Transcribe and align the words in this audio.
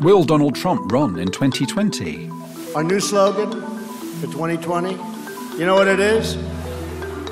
Will 0.00 0.22
Donald 0.22 0.54
Trump 0.54 0.92
run 0.92 1.18
in 1.18 1.26
2020? 1.26 2.30
Our 2.76 2.84
new 2.84 3.00
slogan 3.00 3.50
for 4.20 4.26
2020, 4.28 4.92
you 5.58 5.66
know 5.66 5.74
what 5.74 5.88
it 5.88 5.98
is? 5.98 6.38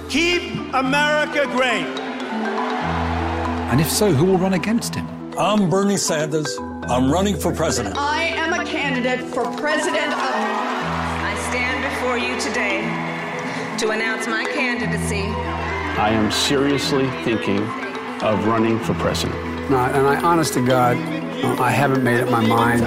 Keep 0.08 0.74
America 0.74 1.46
great. 1.52 1.86
And 3.70 3.80
if 3.80 3.88
so, 3.88 4.12
who 4.12 4.24
will 4.24 4.38
run 4.38 4.54
against 4.54 4.96
him? 4.96 5.06
I'm 5.38 5.70
Bernie 5.70 5.96
Sanders. 5.96 6.58
I'm 6.88 7.08
running 7.08 7.36
for 7.36 7.54
president. 7.54 7.96
I 7.96 8.24
am 8.24 8.52
a 8.52 8.64
candidate 8.64 9.20
for 9.32 9.44
president 9.56 10.12
of. 10.12 10.18
I 10.18 11.36
stand 11.50 11.84
before 11.94 12.18
you 12.18 12.34
today 12.40 12.80
to 13.78 13.90
announce 13.90 14.26
my 14.26 14.44
candidacy. 14.44 15.22
I 16.00 16.10
am 16.10 16.32
seriously 16.32 17.08
thinking 17.22 17.60
of 18.22 18.44
running 18.44 18.80
for 18.80 18.94
president. 18.94 19.38
No, 19.70 19.78
and 19.78 20.04
I, 20.04 20.20
honest 20.20 20.54
to 20.54 20.66
God, 20.66 20.96
I 21.58 21.70
haven't 21.70 22.02
made 22.02 22.20
up 22.20 22.30
my 22.30 22.44
mind. 22.44 22.84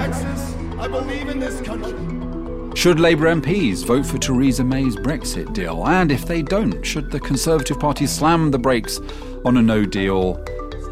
I 0.78 0.86
believe 0.86 1.28
in 1.28 1.40
this 1.40 1.60
country. 1.60 1.92
Should 2.76 3.00
Labour 3.00 3.26
MPs 3.34 3.84
vote 3.84 4.06
for 4.06 4.16
Theresa 4.18 4.62
May's 4.62 4.96
Brexit 4.96 5.52
deal? 5.52 5.86
And 5.86 6.12
if 6.12 6.24
they 6.24 6.40
don't, 6.40 6.82
should 6.84 7.10
the 7.10 7.20
Conservative 7.20 7.80
Party 7.80 8.06
slam 8.06 8.50
the 8.50 8.58
brakes 8.58 9.00
on 9.44 9.56
a 9.56 9.62
no 9.62 9.84
deal 9.84 10.36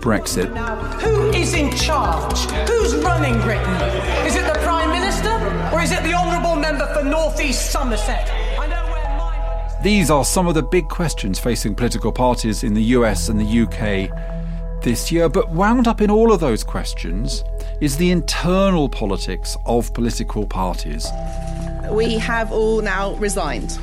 Brexit? 0.01 0.49
Who 1.01 1.31
is 1.31 1.55
in 1.55 1.71
charge? 1.77 2.39
Who's 2.69 2.95
running 2.97 3.41
Britain? 3.43 3.75
Is 4.27 4.35
it 4.35 4.53
the 4.53 4.59
Prime 4.61 4.91
Minister 4.91 5.31
or 5.73 5.81
is 5.81 5.93
it 5.93 6.03
the 6.03 6.15
Honourable 6.15 6.57
Member 6.57 6.93
for 6.95 7.05
North 7.05 7.41
East 7.41 7.71
Somerset? 7.71 8.29
I 8.59 8.67
know 8.67 8.85
where 8.91 9.17
mine 9.17 9.83
These 9.83 10.11
are 10.11 10.25
some 10.25 10.49
of 10.49 10.55
the 10.55 10.63
big 10.63 10.89
questions 10.89 11.39
facing 11.39 11.75
political 11.75 12.13
parties 12.13 12.65
in 12.65 12.75
the 12.75 12.83
US 12.83 13.29
and 13.29 13.39
the 13.39 13.61
UK 13.63 14.11
this 14.83 15.13
year. 15.13 15.29
But 15.29 15.51
wound 15.51 15.87
up 15.87 16.01
in 16.01 16.11
all 16.11 16.33
of 16.33 16.41
those 16.41 16.65
questions 16.65 17.45
is 17.81 17.97
the 17.97 18.11
internal 18.11 18.89
politics 18.89 19.57
of 19.65 19.93
political 19.95 20.47
parties. 20.47 21.07
We 21.91 22.19
have 22.19 22.51
all 22.51 22.83
now 22.83 23.15
resigned 23.15 23.79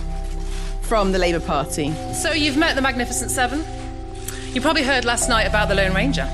from 0.82 1.14
the 1.14 1.20
Labour 1.20 1.40
Party. 1.40 1.94
So 2.14 2.34
you've 2.34 2.58
met 2.58 2.76
the 2.76 2.82
Magnificent 2.82 3.32
Seven? 3.32 3.64
You 4.54 4.62
probably 4.62 4.84
heard 4.84 5.06
last 5.06 5.30
night 5.30 5.44
about 5.44 5.70
the 5.70 5.76
Lone 5.76 5.94
Ranger. 5.94 6.28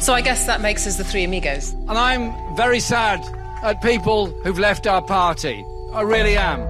So 0.00 0.14
I 0.14 0.20
guess 0.20 0.46
that 0.46 0.60
makes 0.60 0.86
us 0.86 0.96
the 0.96 1.04
three 1.04 1.24
amigos. 1.24 1.72
And 1.72 1.98
I'm 1.98 2.32
very 2.56 2.80
sad 2.80 3.20
at 3.64 3.82
people 3.82 4.26
who've 4.44 4.58
left 4.58 4.86
our 4.86 5.02
party. 5.02 5.64
I 5.92 6.02
really 6.02 6.36
am. 6.36 6.60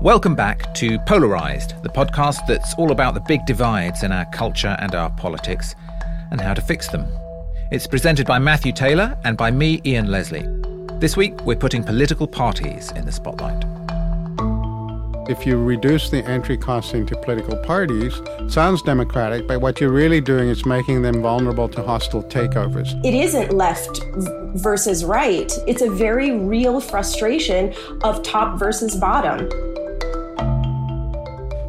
Welcome 0.00 0.34
back 0.34 0.74
to 0.76 0.98
Polarized, 1.00 1.80
the 1.82 1.90
podcast 1.90 2.46
that's 2.48 2.74
all 2.74 2.90
about 2.90 3.14
the 3.14 3.20
big 3.20 3.44
divides 3.44 4.02
in 4.02 4.10
our 4.10 4.24
culture 4.32 4.76
and 4.80 4.94
our 4.94 5.10
politics 5.10 5.74
and 6.30 6.40
how 6.40 6.54
to 6.54 6.62
fix 6.62 6.88
them. 6.88 7.06
It's 7.72 7.86
presented 7.86 8.26
by 8.26 8.38
Matthew 8.38 8.70
Taylor 8.70 9.16
and 9.24 9.34
by 9.34 9.50
me, 9.50 9.80
Ian 9.86 10.10
Leslie. 10.10 10.46
This 11.00 11.16
week, 11.16 11.42
we're 11.46 11.56
putting 11.56 11.82
political 11.82 12.26
parties 12.26 12.92
in 12.92 13.06
the 13.06 13.12
spotlight. 13.12 13.64
If 15.30 15.46
you 15.46 15.56
reduce 15.56 16.10
the 16.10 16.22
entry 16.26 16.58
costs 16.58 16.92
into 16.92 17.16
political 17.16 17.56
parties, 17.64 18.12
sounds 18.48 18.82
democratic, 18.82 19.48
but 19.48 19.62
what 19.62 19.80
you're 19.80 19.90
really 19.90 20.20
doing 20.20 20.50
is 20.50 20.66
making 20.66 21.00
them 21.00 21.22
vulnerable 21.22 21.66
to 21.70 21.82
hostile 21.82 22.22
takeovers. 22.22 22.92
It 23.06 23.14
isn't 23.14 23.52
left 23.52 24.04
versus 24.60 25.02
right. 25.02 25.50
It's 25.66 25.80
a 25.80 25.88
very 25.88 26.30
real 26.32 26.78
frustration 26.78 27.72
of 28.02 28.22
top 28.22 28.58
versus 28.58 28.96
bottom. 28.96 29.48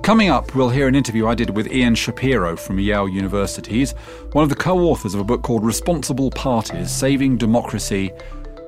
Coming 0.03 0.29
up, 0.29 0.53
we'll 0.53 0.69
hear 0.69 0.89
an 0.89 0.95
interview 0.95 1.27
I 1.27 1.33
did 1.33 1.55
with 1.55 1.71
Ian 1.71 1.95
Shapiro 1.95 2.57
from 2.57 2.77
Yale 2.77 3.07
University. 3.07 3.71
He's 3.71 3.93
one 4.33 4.43
of 4.43 4.49
the 4.49 4.55
co 4.55 4.79
authors 4.79 5.13
of 5.13 5.21
a 5.21 5.23
book 5.23 5.43
called 5.43 5.63
Responsible 5.63 6.29
Parties 6.29 6.91
Saving 6.91 7.37
Democracy 7.37 8.11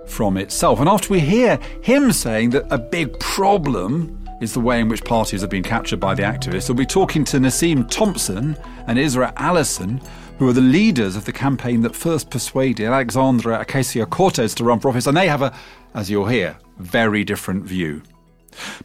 from 0.07 0.37
Itself. 0.37 0.79
And 0.79 0.87
after 0.87 1.11
we 1.11 1.19
hear 1.19 1.59
him 1.81 2.13
saying 2.13 2.51
that 2.51 2.65
a 2.71 2.77
big 2.77 3.19
problem 3.19 4.25
is 4.39 4.53
the 4.53 4.61
way 4.61 4.79
in 4.79 4.87
which 4.87 5.03
parties 5.03 5.41
have 5.41 5.49
been 5.49 5.61
captured 5.61 5.99
by 5.99 6.15
the 6.15 6.23
activists, 6.23 6.69
we'll 6.69 6.77
be 6.77 6.85
talking 6.85 7.25
to 7.25 7.37
Naseem 7.37 7.89
Thompson 7.89 8.57
and 8.87 8.97
Isra 8.97 9.33
Allison, 9.35 9.99
who 10.39 10.47
are 10.47 10.53
the 10.53 10.61
leaders 10.61 11.17
of 11.17 11.25
the 11.25 11.33
campaign 11.33 11.81
that 11.81 11.97
first 11.97 12.29
persuaded 12.29 12.85
Alexandra 12.85 13.65
Ocasio 13.65 14.09
Cortez 14.09 14.55
to 14.55 14.63
run 14.63 14.79
for 14.79 14.87
office. 14.87 15.05
And 15.05 15.17
they 15.17 15.27
have 15.27 15.41
a, 15.41 15.53
as 15.95 16.09
you'll 16.09 16.27
hear, 16.27 16.57
very 16.77 17.25
different 17.25 17.65
view. 17.65 18.03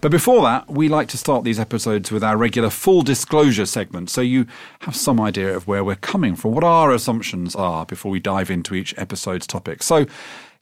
But 0.01 0.11
before 0.11 0.43
that, 0.43 0.69
we 0.69 0.89
like 0.89 1.09
to 1.09 1.19
start 1.19 1.45
these 1.45 1.59
episodes 1.59 2.11
with 2.11 2.25
our 2.25 2.37
regular 2.37 2.71
full 2.71 3.03
disclosure 3.03 3.67
segment 3.67 4.11
so 4.11 4.21
you 4.21 4.47
have 4.81 4.97
some 4.97 5.21
idea 5.21 5.55
of 5.55 5.67
where 5.67 5.85
we're 5.85 5.97
coming 5.97 6.37
from, 6.37 6.53
what 6.53 6.65
our 6.65 6.93
assumptions 6.93 7.55
are 7.55 7.87
before 7.87 8.11
we 8.11 8.21
dive 8.21 8.51
into 8.51 8.75
each 8.75 8.95
episode's 8.97 9.47
topic. 9.47 9.83
So, 9.83 10.07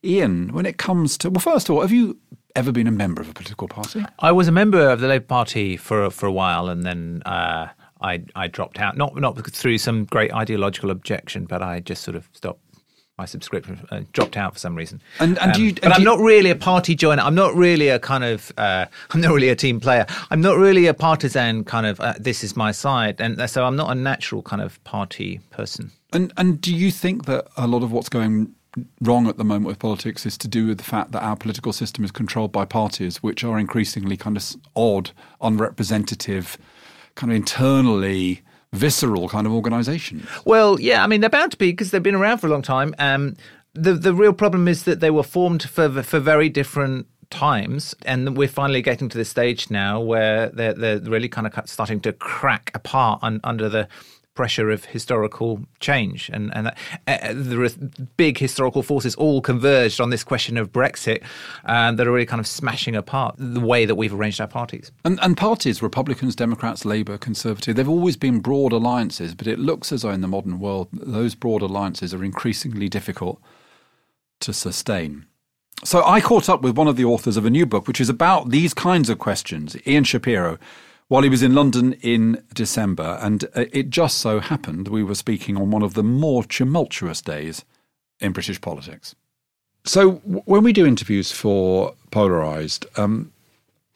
Ian, 0.05 0.53
when 0.53 0.67
it 0.67 0.79
comes 0.79 1.19
to, 1.19 1.31
well, 1.31 1.41
first 1.41 1.69
of 1.69 1.75
all, 1.75 1.81
have 1.83 1.93
you 1.93 2.19
ever 2.55 2.73
been 2.73 2.87
a 2.87 2.93
member 2.93 3.21
of 3.21 3.29
a 3.29 3.33
political 3.33 3.69
party? 3.69 4.05
I 4.19 4.33
was 4.33 4.49
a 4.49 4.53
member 4.53 4.91
of 4.91 5.01
the 5.01 5.09
Labour 5.09 5.27
Party 5.27 5.77
for 5.77 6.11
for 6.11 6.27
a 6.27 6.33
while, 6.33 6.69
and 6.69 6.85
then 6.85 7.23
uh, 7.25 7.69
I 8.01 8.25
I 8.35 8.49
dropped 8.49 8.79
out. 8.79 8.97
Not 8.97 9.17
not 9.17 9.39
through 9.47 9.79
some 9.79 10.05
great 10.05 10.33
ideological 10.33 10.91
objection, 10.91 11.47
but 11.47 11.63
I 11.63 11.81
just 11.81 12.03
sort 12.03 12.17
of 12.17 12.29
stopped 12.33 12.61
my 13.19 13.25
subscription 13.25 13.87
uh, 13.91 14.03
dropped 14.13 14.37
out 14.37 14.55
for 14.55 14.59
some 14.59 14.75
reason. 14.75 15.03
And 15.19 15.39
and 15.39 15.53
do 15.53 15.63
you? 15.63 15.71
Um, 15.71 15.79
but 15.83 15.93
I'm 15.93 16.01
you, 16.01 16.05
not 16.05 16.21
really 16.21 16.51
a 16.51 16.57
party 16.57 16.95
joiner. 16.95 17.23
I'm 17.23 17.35
not 17.35 17.55
really 17.55 17.89
a 17.89 17.99
kind 17.99 18.25
of. 18.25 18.53
Uh, 18.57 18.87
I'm 19.11 19.21
not 19.21 19.33
really 19.33 19.49
a 19.49 19.57
team 19.57 19.81
player. 19.81 20.07
I'm 20.31 20.41
not 20.41 20.57
really 20.57 20.87
a 20.87 20.95
partisan 20.95 21.65
kind 21.65 21.87
of. 21.87 22.01
Uh, 22.01 22.15
this 22.19 22.45
is 22.45 22.57
my 22.57 22.73
side, 22.73 23.21
and 23.21 23.51
so 23.51 23.65
I'm 23.65 23.77
not 23.77 23.91
a 23.91 23.95
natural 23.95 24.43
kind 24.43 24.63
of 24.63 24.83
party 24.85 25.41
person. 25.51 25.91
And 26.13 26.33
and 26.37 26.61
do 26.61 26.75
you 26.75 26.91
think 26.91 27.27
that 27.27 27.47
a 27.57 27.67
lot 27.67 27.83
of 27.83 27.93
what's 27.93 28.09
going 28.09 28.55
wrong 29.01 29.27
at 29.27 29.39
the 29.39 29.45
moment 29.45 29.67
with 29.67 29.79
politics 29.79 30.25
is 30.25 30.39
to 30.39 30.49
do 30.49 30.67
with 30.67 30.79
the 30.79 30.85
fact 30.85 31.13
that 31.13 31.23
our 31.23 31.37
political 31.37 31.73
system 31.73 32.05
is 32.05 32.11
controlled 32.11 32.53
by 32.53 32.65
parties 32.65 33.23
which 33.23 33.43
are 33.43 33.59
increasingly 33.59 34.17
kind 34.17 34.37
of 34.37 34.57
odd, 34.77 35.11
unrepresentative, 35.41 36.57
kind 37.15 37.33
of 37.33 37.37
internally 37.37 38.43
visceral 38.73 39.29
kind 39.29 39.47
of 39.47 39.53
organisations? 39.53 40.27
Well, 40.45 40.81
yeah, 40.81 41.03
I 41.03 41.07
mean 41.07 41.21
they're 41.21 41.31
bound 41.31 41.53
to 41.53 41.59
be 41.59 41.71
because 41.73 41.91
they've 41.91 42.03
been 42.03 42.15
around 42.15 42.39
for 42.39 42.47
a 42.47 42.51
long 42.51 42.63
time. 42.63 42.95
Um, 42.99 43.37
the 43.75 43.95
the 43.95 44.15
real 44.15 44.33
problem 44.33 44.69
is 44.69 44.85
that 44.85 45.01
they 45.01 45.11
were 45.11 45.23
formed 45.23 45.63
for 45.63 46.03
for 46.03 46.19
very 46.19 46.49
different 46.49 47.07
times, 47.31 47.95
and 48.05 48.37
we're 48.37 48.49
finally 48.49 48.83
getting 48.83 49.09
to 49.09 49.19
the 49.19 49.25
stage 49.25 49.71
now 49.71 50.01
where 50.01 50.49
they're 50.51 50.75
they're 50.75 51.01
really 51.01 51.29
kind 51.29 51.47
of 51.47 51.69
starting 51.69 52.01
to 52.01 52.13
crack 52.13 52.71
apart 52.75 53.21
un, 53.23 53.41
under 53.45 53.69
the 53.69 53.89
pressure 54.39 54.71
of 54.71 54.85
historical 54.85 55.61
change, 55.81 56.31
and 56.33 56.55
and 56.55 56.67
that, 56.67 56.79
uh, 57.09 57.33
the 57.33 58.07
big 58.17 58.39
historical 58.39 58.85
forces 58.85 59.17
all 59.17 59.41
converged 59.41 60.01
on 60.01 60.11
this 60.11 60.23
question 60.23 60.57
of 60.57 60.71
Brexit, 60.71 61.25
and 61.65 61.99
that 61.99 62.07
are 62.07 62.13
really 62.13 62.25
kind 62.25 62.39
of 62.39 62.47
smashing 62.47 62.95
apart 62.95 63.35
the 63.37 63.59
way 63.59 63.85
that 63.85 63.97
we've 63.97 64.15
arranged 64.15 64.41
our 64.41 64.47
parties. 64.47 64.93
And, 65.05 65.19
and 65.23 65.37
parties, 65.37 65.83
Republicans, 65.83 66.37
Democrats, 66.37 66.85
Labour, 66.85 67.19
Conservative, 67.19 67.75
they've 67.75 67.89
always 67.89 68.17
been 68.17 68.39
broad 68.39 68.73
alliances, 68.73 69.35
but 69.35 69.49
it 69.49 69.59
looks 69.59 69.91
as 69.91 70.03
though 70.03 70.13
in 70.13 70.21
the 70.21 70.29
modern 70.29 70.61
world 70.61 70.87
those 70.93 71.35
broad 71.35 71.61
alliances 71.61 72.15
are 72.15 72.23
increasingly 72.23 72.89
difficult 72.89 73.41
to 74.39 74.53
sustain. 74.53 75.27
So 75.83 76.05
I 76.05 76.21
caught 76.21 76.49
up 76.49 76.63
with 76.63 76.79
one 76.79 76.87
of 76.87 76.95
the 76.95 77.07
authors 77.07 77.37
of 77.37 77.45
a 77.45 77.51
new 77.51 77.67
book, 77.67 77.89
which 77.89 78.01
is 78.01 78.09
about 78.09 78.51
these 78.51 78.73
kinds 78.73 79.11
of 79.11 79.19
questions, 79.19 79.77
Ian 79.85 80.05
Shapiro 80.05 80.59
while 81.09 81.23
he 81.23 81.29
was 81.29 81.43
in 81.43 81.55
London 81.55 81.95
in 82.03 82.43
December, 82.55 83.19
and 83.21 83.45
uh, 83.57 83.65
it 83.73 83.91
just 83.91 84.19
so 84.19 84.41
happened 84.41 84.89
we 84.89 85.03
were 85.03 85.15
speaking 85.15 85.57
on 85.57 85.71
one 85.71 85.83
of 85.83 85.95
the 85.95 86.03
more 86.03 86.45
tumultuous 86.45 87.21
days 87.21 87.65
in 88.21 88.33
British 88.33 88.61
politics. 88.61 89.15
So, 89.85 90.13
when 90.45 90.63
we 90.63 90.73
do 90.73 90.87
interviews 90.87 91.33
for 91.33 91.95
Polarised, 92.11 92.85
um, 92.97 93.33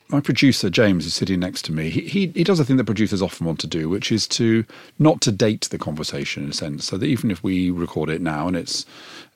my 0.09 0.21
producer 0.21 0.71
James 0.71 1.07
is 1.07 1.15
sitting 1.15 1.41
next 1.41 1.65
to 1.67 1.73
me. 1.73 1.89
He, 1.91 2.03
he, 2.03 2.27
he 2.29 2.45
does 2.45 2.61
a 2.61 2.65
thing 2.65 2.77
that 2.77 2.85
producers 2.85 3.23
often 3.23 3.47
want 3.47 3.59
to 3.61 3.67
do, 3.67 3.89
which 3.89 4.13
is 4.13 4.27
to 4.29 4.65
not 4.99 5.21
to 5.23 5.33
date 5.33 5.69
the 5.71 5.79
conversation 5.79 6.45
in 6.45 6.51
a 6.51 6.55
sense, 6.55 6.85
so 6.85 6.99
that 6.99 7.07
even 7.07 7.31
if 7.31 7.43
we 7.43 7.71
record 7.71 8.11
it 8.11 8.21
now 8.21 8.47
and 8.47 8.57
it's 8.57 8.87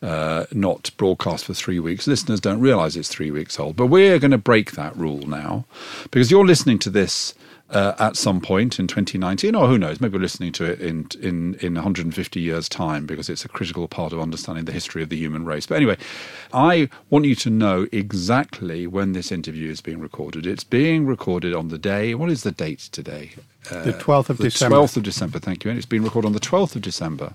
uh, 0.02 0.44
not 0.52 0.90
broadcast 0.98 1.46
for 1.46 1.54
three 1.54 1.78
weeks, 1.78 2.06
listeners 2.06 2.40
don't 2.40 2.60
realise 2.60 2.94
it's 2.94 3.08
three 3.08 3.30
weeks 3.30 3.58
old. 3.58 3.76
But 3.76 3.86
we're 3.86 4.18
going 4.18 4.30
to 4.30 4.38
break 4.38 4.72
that 4.72 4.94
rule 4.96 5.26
now 5.26 5.64
because 6.04 6.30
you're 6.30 6.46
listening 6.46 6.78
to 6.80 6.90
this 6.90 7.34
uh, 7.70 7.94
at 7.98 8.16
some 8.16 8.40
point 8.40 8.78
in 8.78 8.86
2019, 8.86 9.54
or 9.54 9.66
who 9.66 9.76
knows, 9.76 10.00
maybe 10.00 10.16
we're 10.16 10.22
listening 10.22 10.52
to 10.52 10.64
it 10.64 10.80
in, 10.80 11.08
in, 11.20 11.54
in 11.56 11.74
150 11.74 12.40
years' 12.40 12.68
time 12.68 13.06
because 13.06 13.28
it's 13.28 13.44
a 13.44 13.48
critical 13.48 13.88
part 13.88 14.12
of 14.12 14.20
understanding 14.20 14.64
the 14.66 14.72
history 14.72 15.02
of 15.02 15.08
the 15.08 15.16
human 15.16 15.44
race. 15.44 15.66
But 15.66 15.76
anyway, 15.76 15.96
I 16.52 16.88
want 17.10 17.24
you 17.24 17.34
to 17.34 17.50
know 17.50 17.88
exactly 17.90 18.86
when 18.86 19.12
this 19.12 19.32
interview 19.32 19.70
is 19.70 19.80
being 19.80 20.00
recorded. 20.00 20.46
It's 20.46 20.64
being 20.64 21.06
recorded 21.06 21.54
on 21.54 21.68
the 21.68 21.78
day, 21.78 22.14
what 22.14 22.30
is 22.30 22.44
the 22.44 22.52
date 22.52 22.88
today? 22.92 23.32
Uh, 23.68 23.82
the 23.82 23.92
12th 23.94 24.30
of 24.30 24.38
the 24.38 24.44
December. 24.44 24.76
12th 24.76 24.96
of 24.98 25.02
December, 25.02 25.38
thank 25.40 25.64
you. 25.64 25.70
And 25.70 25.76
it's 25.76 25.86
been 25.86 26.04
recorded 26.04 26.28
on 26.28 26.34
the 26.34 26.40
12th 26.40 26.76
of 26.76 26.82
December. 26.82 27.34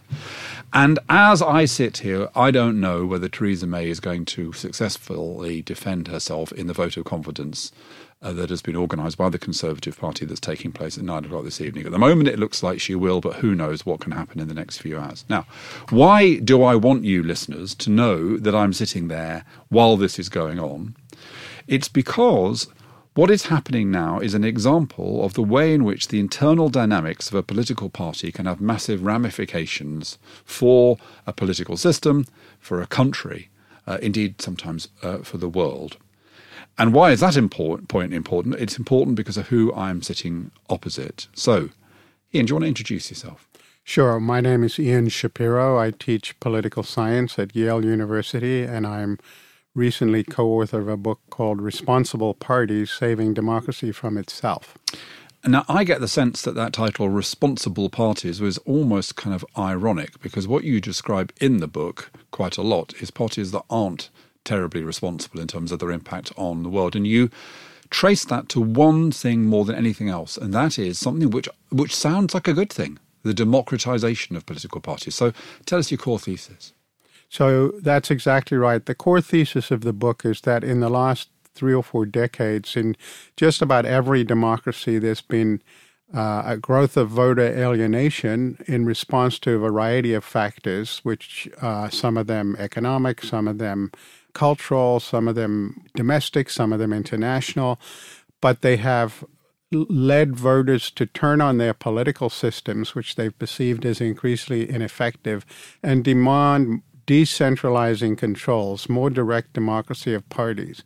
And 0.72 0.98
as 1.10 1.42
I 1.42 1.66
sit 1.66 1.98
here, 1.98 2.30
I 2.34 2.52
don't 2.52 2.80
know 2.80 3.06
whether 3.06 3.28
Theresa 3.28 3.68
May 3.68 3.90
is 3.90 4.00
going 4.00 4.24
to 4.26 4.54
successfully 4.54 5.62
defend 5.62 6.08
herself 6.08 6.54
in 6.54 6.68
the 6.68 6.74
vote 6.74 6.96
of 6.96 7.04
confidence 7.04 7.74
uh, 8.22 8.32
that 8.34 8.50
has 8.50 8.62
been 8.62 8.76
organised 8.76 9.18
by 9.18 9.30
the 9.30 9.40
Conservative 9.40 9.98
Party 9.98 10.26
that's 10.26 10.40
taking 10.40 10.72
place 10.72 10.98
at 10.98 11.04
nine 11.04 11.26
o'clock 11.26 11.44
this 11.44 11.62
evening. 11.62 11.86
At 11.86 11.92
the 11.92 11.98
moment, 11.98 12.30
it 12.30 12.40
looks 12.40 12.62
like 12.62 12.80
she 12.80 12.94
will, 12.94 13.20
but 13.20 13.38
who 13.38 13.56
knows 13.56 13.86
what 13.86 14.00
can 14.00 14.12
happen 14.12 14.40
in 14.40 14.48
the 14.48 14.54
next 14.54 14.78
few 14.78 15.00
hours. 15.00 15.26
Now, 15.28 15.46
why 15.90 16.38
do 16.38 16.64
I 16.64 16.76
want 16.76 17.04
you 17.04 17.24
listeners 17.24 17.74
to 17.76 17.90
know 17.90 18.38
that 18.38 18.56
I'm 18.56 18.74
sitting 18.74 19.08
there 19.08 19.44
while 19.70 19.98
this 19.98 20.20
is 20.20 20.30
going 20.30 20.60
on? 20.60 20.96
It's 21.68 21.88
because 21.88 22.68
what 23.14 23.32
is 23.32 23.48
happening 23.48 23.90
now 23.92 24.20
is 24.20 24.34
an 24.34 24.44
example 24.44 25.26
of 25.26 25.34
the 25.34 25.44
way 25.44 25.74
in 25.74 25.84
which 25.84 26.08
the 26.08 26.20
internal 26.20 26.70
dynamics 26.70 27.28
of 27.28 27.36
a 27.36 27.44
political 27.44 27.90
party 27.90 28.32
can 28.32 28.46
have 28.46 28.62
massive 28.62 29.04
ramifications 29.04 30.18
for 30.46 30.98
a 31.26 31.34
political 31.34 31.76
system, 31.76 32.26
for 32.60 32.82
a 32.82 32.88
country, 32.88 33.50
uh, 33.88 33.98
indeed, 34.02 34.42
sometimes 34.42 34.90
uh, 35.02 35.18
for 35.18 35.38
the 35.38 35.50
world. 35.50 35.98
And 36.78 36.94
why 36.94 37.12
is 37.12 37.20
that 37.20 37.38
important, 37.38 37.90
point 37.90 38.14
important? 38.14 38.56
It's 38.56 38.78
important 38.78 39.16
because 39.16 39.38
of 39.38 39.48
who 39.48 39.74
I'm 39.74 40.02
sitting 40.02 40.52
opposite. 40.70 41.28
So, 41.34 41.70
Ian, 42.34 42.46
do 42.46 42.52
you 42.52 42.56
want 42.56 42.64
to 42.64 42.70
introduce 42.70 43.10
yourself? 43.10 43.48
Sure. 43.84 44.20
My 44.20 44.42
name 44.42 44.64
is 44.64 44.80
Ian 44.80 45.10
Shapiro. 45.10 45.80
I 45.80 45.92
teach 45.92 46.40
political 46.40 46.84
science 46.84 47.38
at 47.40 47.56
Yale 47.56 47.84
University, 47.84 48.64
and 48.64 48.86
I'm 48.86 49.18
recently 49.74 50.24
co 50.24 50.48
author 50.48 50.80
of 50.80 50.88
a 50.88 50.98
book 50.98 51.20
called 51.30 51.62
Responsible 51.62 52.34
Parties 52.34 52.92
Saving 52.92 53.34
Democracy 53.34 53.92
from 53.92 54.18
Itself. 54.18 54.78
Now, 55.44 55.66
I 55.68 55.84
get 55.84 56.02
the 56.02 56.08
sense 56.08 56.44
that 56.44 56.54
that 56.54 56.72
title, 56.74 57.10
Responsible 57.10 57.90
Parties, 57.90 58.40
was 58.40 58.60
almost 58.60 59.16
kind 59.16 59.34
of 59.34 59.44
ironic 59.58 60.22
because 60.22 60.48
what 60.48 60.64
you 60.64 60.80
describe 60.80 61.34
in 61.42 61.58
the 61.58 61.68
book 61.68 62.12
quite 62.30 62.58
a 62.58 62.62
lot 62.62 62.94
is 63.02 63.10
parties 63.10 63.52
that 63.52 63.64
aren't 63.68 64.12
terribly 64.44 64.84
responsible 64.84 65.40
in 65.40 65.48
terms 65.48 65.72
of 65.72 65.80
their 65.80 65.92
impact 65.92 66.32
on 66.38 66.64
the 66.64 66.70
world. 66.70 66.96
And 66.96 67.08
you 67.08 67.30
trace 67.90 68.26
that 68.26 68.50
to 68.50 68.62
one 68.62 69.12
thing 69.12 69.46
more 69.46 69.66
than 69.66 69.76
anything 69.76 70.10
else, 70.10 70.38
and 70.38 70.54
that 70.54 70.80
is 70.80 70.98
something 70.98 71.30
which 71.30 71.50
which 71.70 71.96
sounds 71.96 72.34
like 72.34 72.48
a 72.48 72.54
good 72.54 72.72
thing: 72.72 73.00
the 73.24 73.34
democratization 73.34 74.36
of 74.36 74.46
political 74.46 74.82
parties. 74.82 75.16
So, 75.16 75.34
tell 75.66 75.80
us 75.80 75.92
your 75.92 75.98
core 75.98 76.20
thesis. 76.20 76.74
So 77.32 77.70
that's 77.82 78.12
exactly 78.12 78.58
right. 78.58 78.86
The 78.86 78.94
core 78.94 79.22
thesis 79.22 79.72
of 79.72 79.82
the 79.82 79.94
book 79.94 80.26
is 80.26 80.42
that 80.42 80.66
in 80.66 80.82
the 80.82 80.90
last 80.90 81.30
three 81.56 81.74
or 81.74 81.82
four 81.82 82.06
decades, 82.06 82.76
in 82.76 82.98
just 83.38 83.62
about 83.62 83.86
every 83.86 84.26
democracy, 84.26 85.00
there's 85.00 85.22
been 85.22 85.62
uh, 86.14 86.44
a 86.46 86.58
growth 86.58 86.98
of 86.98 87.08
voter 87.08 87.48
alienation 87.48 88.58
in 88.68 88.84
response 88.84 89.40
to 89.40 89.52
a 89.54 89.58
variety 89.60 90.14
of 90.14 90.26
factors, 90.26 91.00
which 91.04 91.48
uh, 91.62 91.90
some 91.90 92.18
of 92.18 92.28
them 92.28 92.58
economic, 92.60 93.22
some 93.24 93.48
of 93.48 93.60
them 93.60 93.92
cultural, 94.34 95.00
some 95.00 95.28
of 95.28 95.36
them 95.36 95.84
domestic, 95.96 96.50
some 96.50 96.74
of 96.74 96.80
them 96.80 96.94
international, 96.94 97.80
but 98.42 98.62
they 98.62 98.78
have 98.78 99.24
led 99.72 100.36
voters 100.36 100.92
to 100.92 101.06
turn 101.06 101.40
on 101.40 101.58
their 101.58 101.74
political 101.74 102.30
systems, 102.30 102.94
which 102.94 103.16
they've 103.16 103.38
perceived 103.40 103.86
as 103.86 104.02
increasingly 104.02 104.70
ineffective, 104.70 105.46
and 105.82 106.04
demand 106.04 106.82
decentralizing 107.08 108.18
controls, 108.18 108.90
more 108.90 109.10
direct 109.10 109.54
democracy 109.54 110.14
of 110.14 110.28
parties. 110.30 110.84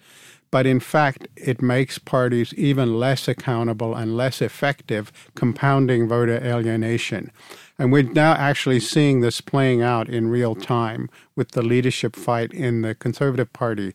But 0.51 0.65
in 0.65 0.79
fact, 0.79 1.27
it 1.35 1.61
makes 1.61 1.97
parties 1.97 2.53
even 2.53 2.99
less 2.99 3.27
accountable 3.27 3.95
and 3.95 4.15
less 4.15 4.41
effective, 4.41 5.11
compounding 5.35 6.07
voter 6.07 6.39
alienation. 6.43 7.31
And 7.77 7.91
we're 7.91 8.03
now 8.03 8.33
actually 8.33 8.79
seeing 8.79 9.21
this 9.21 9.41
playing 9.41 9.81
out 9.81 10.07
in 10.07 10.29
real 10.29 10.55
time 10.55 11.09
with 11.35 11.51
the 11.51 11.61
leadership 11.61 12.15
fight 12.15 12.53
in 12.53 12.81
the 12.81 12.95
Conservative 12.95 13.51
Party. 13.51 13.93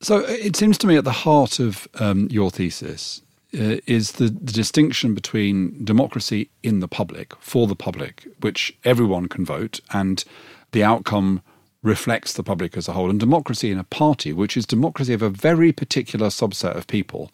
So 0.00 0.18
it 0.18 0.56
seems 0.56 0.78
to 0.78 0.86
me 0.86 0.96
at 0.96 1.04
the 1.04 1.12
heart 1.12 1.58
of 1.58 1.86
um, 1.94 2.28
your 2.30 2.50
thesis 2.50 3.22
uh, 3.54 3.78
is 3.86 4.12
the, 4.12 4.24
the, 4.24 4.52
distinction 4.52 5.14
between 5.14 5.84
democracy 5.84 6.50
in 6.62 6.80
the 6.80 6.88
public, 6.88 7.34
for 7.40 7.66
the 7.66 7.76
public, 7.76 8.26
which 8.40 8.76
everyone 8.84 9.28
can 9.28 9.44
vote, 9.44 9.80
and 9.92 10.24
the 10.72 10.82
outcome 10.82 11.40
reflects 11.82 12.32
the 12.32 12.42
public 12.42 12.76
as 12.76 12.88
a 12.88 12.92
whole, 12.92 13.10
and 13.10 13.20
democracy 13.20 13.70
in 13.70 13.78
a 13.78 13.84
party, 13.84 14.32
which 14.32 14.56
is 14.56 14.66
democracy 14.66 15.12
of 15.12 15.22
a 15.22 15.30
very 15.30 15.70
particular 15.72 16.28
subset 16.28 16.74
of 16.74 16.86
people, 16.86 17.30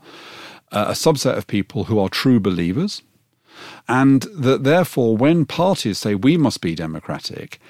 uh, 0.72 0.86
a 0.88 0.92
subset 0.92 1.36
of 1.36 1.46
people 1.46 1.84
who 1.84 1.98
are 1.98 2.08
true 2.08 2.38
believers 2.38 3.02
and 3.88 4.22
that 4.34 4.64
therefore, 4.64 5.16
when 5.16 5.44
parties 5.44 5.98
say 5.98 6.14
we 6.14 6.36
must 6.36 6.60
be 6.60 6.74
democratic, 6.74 7.60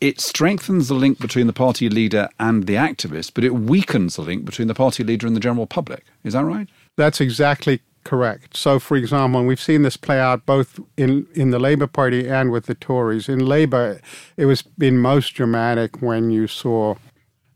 it 0.00 0.20
strengthens 0.20 0.88
the 0.88 0.94
link 0.94 1.20
between 1.20 1.46
the 1.46 1.52
party 1.52 1.88
leader 1.88 2.28
and 2.40 2.66
the 2.66 2.74
activist, 2.74 3.32
but 3.34 3.44
it 3.44 3.54
weakens 3.54 4.16
the 4.16 4.22
link 4.22 4.44
between 4.44 4.68
the 4.68 4.74
party 4.74 5.04
leader 5.04 5.26
and 5.26 5.36
the 5.36 5.40
general 5.40 5.66
public. 5.66 6.04
Is 6.24 6.32
that 6.32 6.44
right? 6.44 6.68
That's 6.96 7.20
exactly 7.20 7.80
correct. 8.04 8.56
So, 8.56 8.78
for 8.78 8.96
example, 8.96 9.38
and 9.40 9.48
we've 9.48 9.60
seen 9.60 9.82
this 9.82 9.96
play 9.96 10.18
out 10.18 10.44
both 10.44 10.80
in, 10.96 11.26
in 11.34 11.50
the 11.50 11.60
Labour 11.60 11.86
Party 11.86 12.28
and 12.28 12.50
with 12.50 12.66
the 12.66 12.74
Tories. 12.74 13.28
In 13.28 13.46
Labour, 13.46 14.00
it 14.36 14.46
was 14.46 14.62
been 14.62 14.98
most 14.98 15.34
dramatic 15.34 16.02
when 16.02 16.30
you 16.30 16.48
saw 16.48 16.96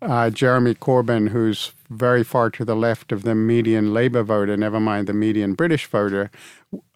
uh, 0.01 0.31
Jeremy 0.31 0.75
Corbyn, 0.75 1.31
who's 1.31 1.73
very 1.91 2.25
far 2.25 2.51
to 2.51 2.65
the 2.65 2.77
left 2.77 3.13
of 3.13 3.23
the 3.23 3.35
median 3.35 3.93
Labour 3.93 4.23
voter, 4.23 4.57
never 4.57 4.81
mind 4.81 5.07
the 5.07 5.13
median 5.13 5.55
British 5.55 5.87
voter, 5.87 6.31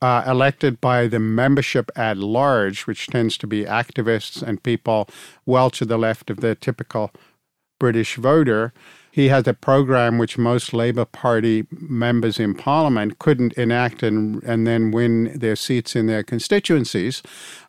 uh, 0.02 0.22
elected 0.26 0.80
by 0.80 1.06
the 1.06 1.18
membership 1.20 1.90
at 1.96 2.16
large, 2.16 2.86
which 2.86 3.06
tends 3.06 3.36
to 3.38 3.46
be 3.46 3.64
activists 3.64 4.42
and 4.42 4.62
people 4.62 5.08
well 5.46 5.70
to 5.70 5.84
the 5.84 5.98
left 5.98 6.30
of 6.30 6.40
the 6.40 6.54
typical 6.54 7.10
British 7.78 8.16
voter. 8.16 8.72
He 9.12 9.28
has 9.28 9.48
a 9.48 9.54
program 9.54 10.18
which 10.18 10.38
most 10.38 10.72
Labour 10.72 11.04
Party 11.04 11.66
members 11.72 12.38
in 12.38 12.54
Parliament 12.54 13.18
couldn't 13.18 13.52
enact 13.54 14.04
and, 14.04 14.40
and 14.44 14.66
then 14.66 14.92
win 14.92 15.36
their 15.36 15.56
seats 15.56 15.96
in 15.96 16.06
their 16.06 16.22
constituencies. 16.22 17.20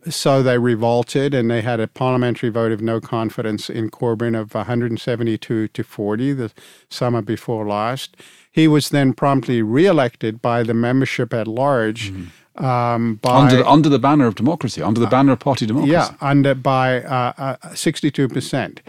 So 0.08 0.44
they 0.44 0.60
revolted 0.60 1.34
and 1.34 1.50
they 1.50 1.62
had 1.62 1.80
a 1.80 1.88
parliamentary 1.88 2.50
vote 2.50 2.72
of 2.72 2.82
no 2.82 3.02
confidence 3.02 3.70
in 3.70 3.90
Corbyn 3.90 4.40
of 4.40 4.54
172 4.54 5.68
to 5.68 5.84
40 5.84 6.34
the 6.34 6.52
summer 6.90 7.24
before 7.24 7.68
last. 7.68 8.16
He 8.52 8.68
was 8.68 8.90
then 8.90 9.14
promptly 9.14 9.64
re-elected 9.64 10.42
by 10.42 10.62
the 10.62 10.76
membership 10.76 11.34
at 11.34 11.48
large. 11.48 12.12
Mm-hmm. 12.12 12.64
Um, 12.64 13.16
by, 13.16 13.44
under, 13.44 13.56
the, 13.56 13.68
under 13.68 13.90
the 13.90 13.98
banner 13.98 14.28
of 14.28 14.36
democracy, 14.36 14.82
under 14.82 15.00
the 15.00 15.08
banner 15.08 15.32
of 15.32 15.40
party 15.40 15.66
democracy. 15.66 15.94
Yeah, 15.94 16.14
under 16.20 16.54
by 16.54 17.02
uh, 17.02 17.34
uh, 17.38 17.56
62%. 17.70 18.80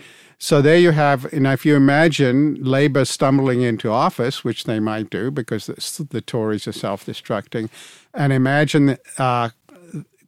So 0.42 0.60
there 0.60 0.76
you 0.76 0.90
have, 0.90 1.32
and 1.32 1.46
if 1.46 1.64
you 1.64 1.76
imagine 1.76 2.56
Labour 2.56 3.04
stumbling 3.04 3.62
into 3.62 3.92
office, 3.92 4.42
which 4.42 4.64
they 4.64 4.80
might 4.80 5.08
do 5.08 5.30
because 5.30 5.66
the, 5.66 6.20
Tories 6.20 6.66
are 6.66 6.72
self 6.72 7.06
destructing, 7.06 7.70
and 8.12 8.32
imagine 8.32 8.98
uh, 9.18 9.50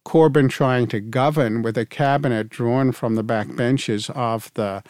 Corbyn 0.07 0.49
trying 0.49 0.87
to 0.87 1.01
govern 1.01 1.63
with 1.63 1.77
a 1.77 1.85
cabinet 1.85 2.49
drawn 2.49 2.93
from 2.93 3.17
the 3.17 3.25
backbenches 3.25 4.09
of 4.11 4.55
the 4.55 4.85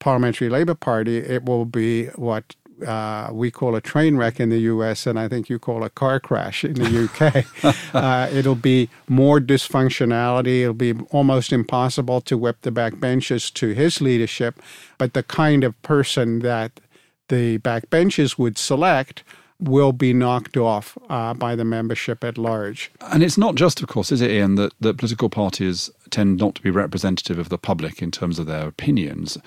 Parliamentary 0.00 0.48
Labour 0.48 0.74
Party, 0.74 1.18
it 1.18 1.44
will 1.44 1.64
be 1.64 2.06
what 2.16 2.56
uh, 2.86 3.30
we 3.32 3.50
call 3.50 3.74
a 3.74 3.80
train 3.80 4.16
wreck 4.16 4.40
in 4.40 4.50
the 4.50 4.58
US, 4.58 5.06
and 5.06 5.18
I 5.18 5.28
think 5.28 5.48
you 5.48 5.58
call 5.58 5.84
a 5.84 5.90
car 5.90 6.20
crash 6.20 6.64
in 6.64 6.74
the 6.74 7.04
UK. 7.04 7.74
uh, 7.94 8.28
it'll 8.32 8.54
be 8.54 8.88
more 9.08 9.40
dysfunctionality. 9.40 10.62
It'll 10.62 10.74
be 10.74 10.94
almost 11.10 11.52
impossible 11.52 12.20
to 12.22 12.36
whip 12.36 12.58
the 12.62 12.72
backbenches 12.72 13.52
to 13.54 13.68
his 13.68 14.00
leadership. 14.00 14.60
But 14.98 15.14
the 15.14 15.22
kind 15.22 15.64
of 15.64 15.80
person 15.82 16.40
that 16.40 16.80
the 17.28 17.58
backbenches 17.58 18.38
would 18.38 18.58
select 18.58 19.24
will 19.58 19.92
be 19.92 20.12
knocked 20.12 20.56
off 20.56 20.98
uh, 21.08 21.32
by 21.32 21.56
the 21.56 21.64
membership 21.64 22.22
at 22.22 22.36
large. 22.36 22.90
And 23.00 23.22
it's 23.22 23.38
not 23.38 23.54
just, 23.54 23.80
of 23.80 23.88
course, 23.88 24.12
is 24.12 24.20
it, 24.20 24.30
Ian, 24.30 24.56
that, 24.56 24.72
that 24.80 24.98
political 24.98 25.30
parties 25.30 25.90
tend 26.10 26.38
not 26.38 26.56
to 26.56 26.62
be 26.62 26.70
representative 26.70 27.38
of 27.38 27.48
the 27.48 27.56
public 27.58 28.02
in 28.02 28.10
terms 28.10 28.38
of 28.38 28.46
their 28.46 28.68
opinions 28.68 29.38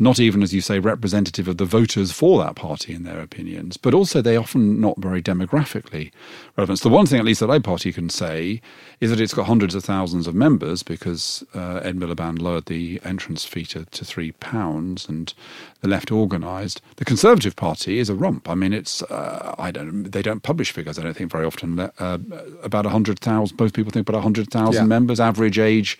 not 0.00 0.18
even, 0.18 0.42
as 0.42 0.54
you 0.54 0.62
say, 0.62 0.78
representative 0.78 1.46
of 1.46 1.58
the 1.58 1.66
voters 1.66 2.10
for 2.10 2.42
that 2.42 2.56
party 2.56 2.94
in 2.94 3.02
their 3.02 3.20
opinions, 3.20 3.76
but 3.76 3.92
also 3.92 4.22
they 4.22 4.34
often 4.34 4.80
not 4.80 4.96
very 4.98 5.20
demographically 5.22 6.10
relevant. 6.56 6.78
So 6.78 6.88
the 6.88 6.94
one 6.94 7.04
thing, 7.04 7.18
at 7.18 7.26
least, 7.26 7.40
that 7.40 7.48
Labour 7.48 7.64
Party 7.64 7.92
can 7.92 8.08
say 8.08 8.62
is 9.00 9.10
that 9.10 9.20
it's 9.20 9.34
got 9.34 9.46
hundreds 9.46 9.74
of 9.74 9.84
thousands 9.84 10.26
of 10.26 10.34
members 10.34 10.82
because 10.82 11.44
uh, 11.54 11.80
Ed 11.82 11.96
Miliband 11.96 12.40
lowered 12.40 12.64
the 12.64 12.98
entrance 13.04 13.44
fee 13.44 13.66
to, 13.66 13.84
to 13.84 14.04
three 14.04 14.32
pounds 14.32 15.06
and 15.06 15.34
the 15.82 15.88
left 15.88 16.10
organised. 16.10 16.80
The 16.96 17.04
Conservative 17.04 17.54
Party 17.54 17.98
is 17.98 18.08
a 18.08 18.14
rump. 18.14 18.48
I 18.48 18.54
mean, 18.54 18.72
it's 18.72 19.02
uh, 19.02 19.54
I 19.58 19.70
don't 19.70 20.10
they 20.10 20.22
don't 20.22 20.42
publish 20.42 20.72
figures. 20.72 20.98
I 20.98 21.02
don't 21.02 21.14
think 21.14 21.30
very 21.30 21.44
often. 21.44 21.78
Uh, 21.78 22.18
about 22.62 22.86
hundred 22.86 23.18
thousand. 23.18 23.56
Both 23.56 23.74
people 23.74 23.92
think 23.92 24.08
about 24.08 24.22
hundred 24.22 24.50
thousand 24.50 24.84
yeah. 24.84 24.88
members. 24.88 25.20
Average 25.20 25.58
age, 25.58 25.98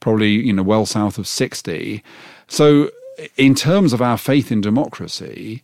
probably 0.00 0.32
you 0.32 0.52
know 0.52 0.62
well 0.62 0.84
south 0.84 1.16
of 1.16 1.26
sixty. 1.26 2.02
So 2.46 2.90
in 3.36 3.54
terms 3.54 3.92
of 3.92 4.02
our 4.02 4.18
faith 4.18 4.52
in 4.52 4.60
democracy, 4.60 5.62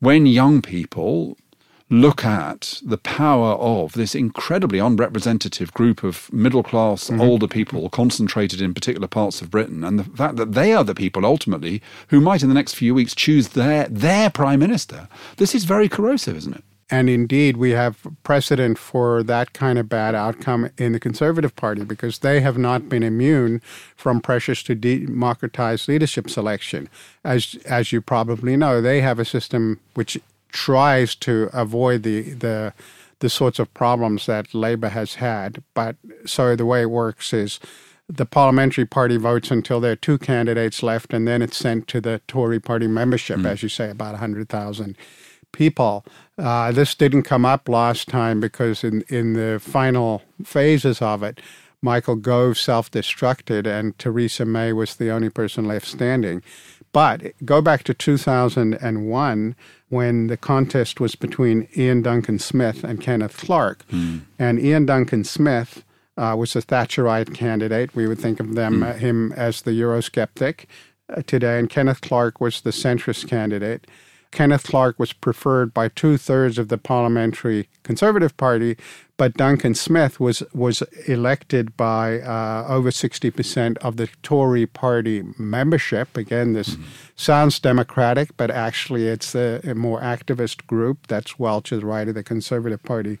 when 0.00 0.26
young 0.26 0.62
people 0.62 1.36
look 1.90 2.24
at 2.24 2.80
the 2.84 2.96
power 2.96 3.54
of 3.54 3.94
this 3.94 4.14
incredibly 4.14 4.78
unrepresentative 4.78 5.74
group 5.74 6.04
of 6.04 6.32
middle 6.32 6.62
class 6.62 7.10
mm-hmm. 7.10 7.20
older 7.20 7.48
people 7.48 7.88
concentrated 7.90 8.60
in 8.60 8.72
particular 8.72 9.08
parts 9.08 9.42
of 9.42 9.50
Britain 9.50 9.82
and 9.82 9.98
the 9.98 10.04
fact 10.04 10.36
that 10.36 10.52
they 10.52 10.72
are 10.72 10.84
the 10.84 10.94
people 10.94 11.26
ultimately 11.26 11.82
who 12.08 12.20
might 12.20 12.44
in 12.44 12.48
the 12.48 12.54
next 12.54 12.74
few 12.74 12.94
weeks 12.94 13.12
choose 13.12 13.48
their 13.48 13.88
their 13.88 14.30
prime 14.30 14.60
minister 14.60 15.08
this 15.38 15.52
is 15.52 15.64
very 15.64 15.88
corrosive 15.88 16.36
isn't 16.36 16.54
it 16.54 16.64
And 16.90 17.08
indeed, 17.08 17.56
we 17.56 17.70
have 17.70 18.04
precedent 18.24 18.76
for 18.76 19.22
that 19.22 19.52
kind 19.52 19.78
of 19.78 19.88
bad 19.88 20.14
outcome 20.14 20.70
in 20.76 20.92
the 20.92 20.98
Conservative 20.98 21.54
Party 21.54 21.84
because 21.84 22.18
they 22.18 22.40
have 22.40 22.58
not 22.58 22.88
been 22.88 23.04
immune 23.04 23.62
from 23.94 24.20
pressures 24.20 24.62
to 24.64 24.74
democratize 24.74 25.86
leadership 25.86 26.28
selection. 26.28 26.88
As, 27.24 27.56
as 27.64 27.92
you 27.92 28.00
probably 28.00 28.56
know, 28.56 28.80
they 28.80 29.00
have 29.02 29.20
a 29.20 29.24
system 29.24 29.78
which 29.94 30.18
tries 30.50 31.14
to 31.14 31.48
avoid 31.52 32.02
the, 32.02 32.22
the, 32.32 32.72
the 33.20 33.30
sorts 33.30 33.60
of 33.60 33.72
problems 33.72 34.26
that 34.26 34.52
Labour 34.52 34.88
has 34.88 35.14
had. 35.14 35.62
But 35.74 35.94
so 36.26 36.56
the 36.56 36.66
way 36.66 36.82
it 36.82 36.90
works 36.90 37.32
is 37.32 37.60
the 38.08 38.26
parliamentary 38.26 38.84
party 38.84 39.16
votes 39.16 39.52
until 39.52 39.80
there 39.80 39.92
are 39.92 39.96
two 39.96 40.18
candidates 40.18 40.82
left, 40.82 41.12
and 41.12 41.28
then 41.28 41.42
it's 41.42 41.56
sent 41.56 41.86
to 41.88 42.00
the 42.00 42.20
Tory 42.26 42.58
party 42.58 42.88
membership, 42.88 43.38
mm. 43.38 43.46
as 43.46 43.62
you 43.62 43.68
say, 43.68 43.90
about 43.90 44.12
100,000 44.12 44.96
people. 45.52 46.04
Uh, 46.38 46.72
this 46.72 46.94
didn't 46.94 47.22
come 47.24 47.44
up 47.44 47.68
last 47.68 48.08
time 48.08 48.40
because 48.40 48.84
in, 48.84 49.02
in 49.08 49.34
the 49.34 49.60
final 49.60 50.22
phases 50.44 51.02
of 51.02 51.22
it, 51.22 51.40
Michael 51.82 52.16
Gove 52.16 52.58
self 52.58 52.90
destructed 52.90 53.66
and 53.66 53.98
Theresa 53.98 54.44
May 54.44 54.72
was 54.72 54.96
the 54.96 55.10
only 55.10 55.30
person 55.30 55.64
left 55.64 55.86
standing. 55.86 56.42
But 56.92 57.32
go 57.44 57.62
back 57.62 57.84
to 57.84 57.94
2001 57.94 59.56
when 59.88 60.26
the 60.26 60.36
contest 60.36 61.00
was 61.00 61.14
between 61.14 61.68
Iain 61.76 62.02
Duncan 62.02 62.38
Smith 62.38 62.82
and 62.82 63.00
Kenneth 63.00 63.36
Clarke. 63.36 63.86
Mm. 63.88 64.22
And 64.38 64.58
Iain 64.58 64.86
Duncan 64.86 65.24
Smith 65.24 65.84
uh, 66.16 66.34
was 66.36 66.56
a 66.56 66.62
Thatcherite 66.62 67.32
candidate. 67.32 67.94
We 67.94 68.08
would 68.08 68.18
think 68.18 68.40
of 68.40 68.54
them, 68.54 68.80
mm. 68.80 68.90
uh, 68.90 68.92
him 68.94 69.32
as 69.32 69.62
the 69.62 69.70
Eurosceptic 69.70 70.66
uh, 71.08 71.22
today. 71.26 71.58
And 71.58 71.70
Kenneth 71.70 72.00
Clarke 72.00 72.40
was 72.40 72.60
the 72.60 72.70
centrist 72.70 73.28
candidate. 73.28 73.86
Kenneth 74.32 74.64
Clarke 74.64 74.98
was 74.98 75.12
preferred 75.12 75.74
by 75.74 75.88
two 75.88 76.16
thirds 76.16 76.58
of 76.58 76.68
the 76.68 76.78
parliamentary 76.78 77.68
Conservative 77.82 78.36
Party, 78.36 78.76
but 79.16 79.34
Duncan 79.34 79.74
Smith 79.74 80.20
was 80.20 80.42
was 80.54 80.82
elected 81.06 81.76
by 81.76 82.20
uh, 82.20 82.64
over 82.68 82.90
sixty 82.90 83.30
percent 83.30 83.76
of 83.78 83.96
the 83.96 84.08
Tory 84.22 84.66
Party 84.66 85.24
membership. 85.36 86.16
Again, 86.16 86.52
this 86.52 86.70
mm-hmm. 86.70 86.84
sounds 87.16 87.58
democratic, 87.58 88.36
but 88.36 88.50
actually 88.50 89.08
it's 89.08 89.34
a, 89.34 89.60
a 89.64 89.74
more 89.74 90.00
activist 90.00 90.66
group. 90.66 91.08
That's 91.08 91.38
well 91.38 91.60
to 91.62 91.80
the 91.80 91.86
right 91.86 92.08
of 92.08 92.14
the 92.14 92.22
Conservative 92.22 92.82
Party 92.82 93.18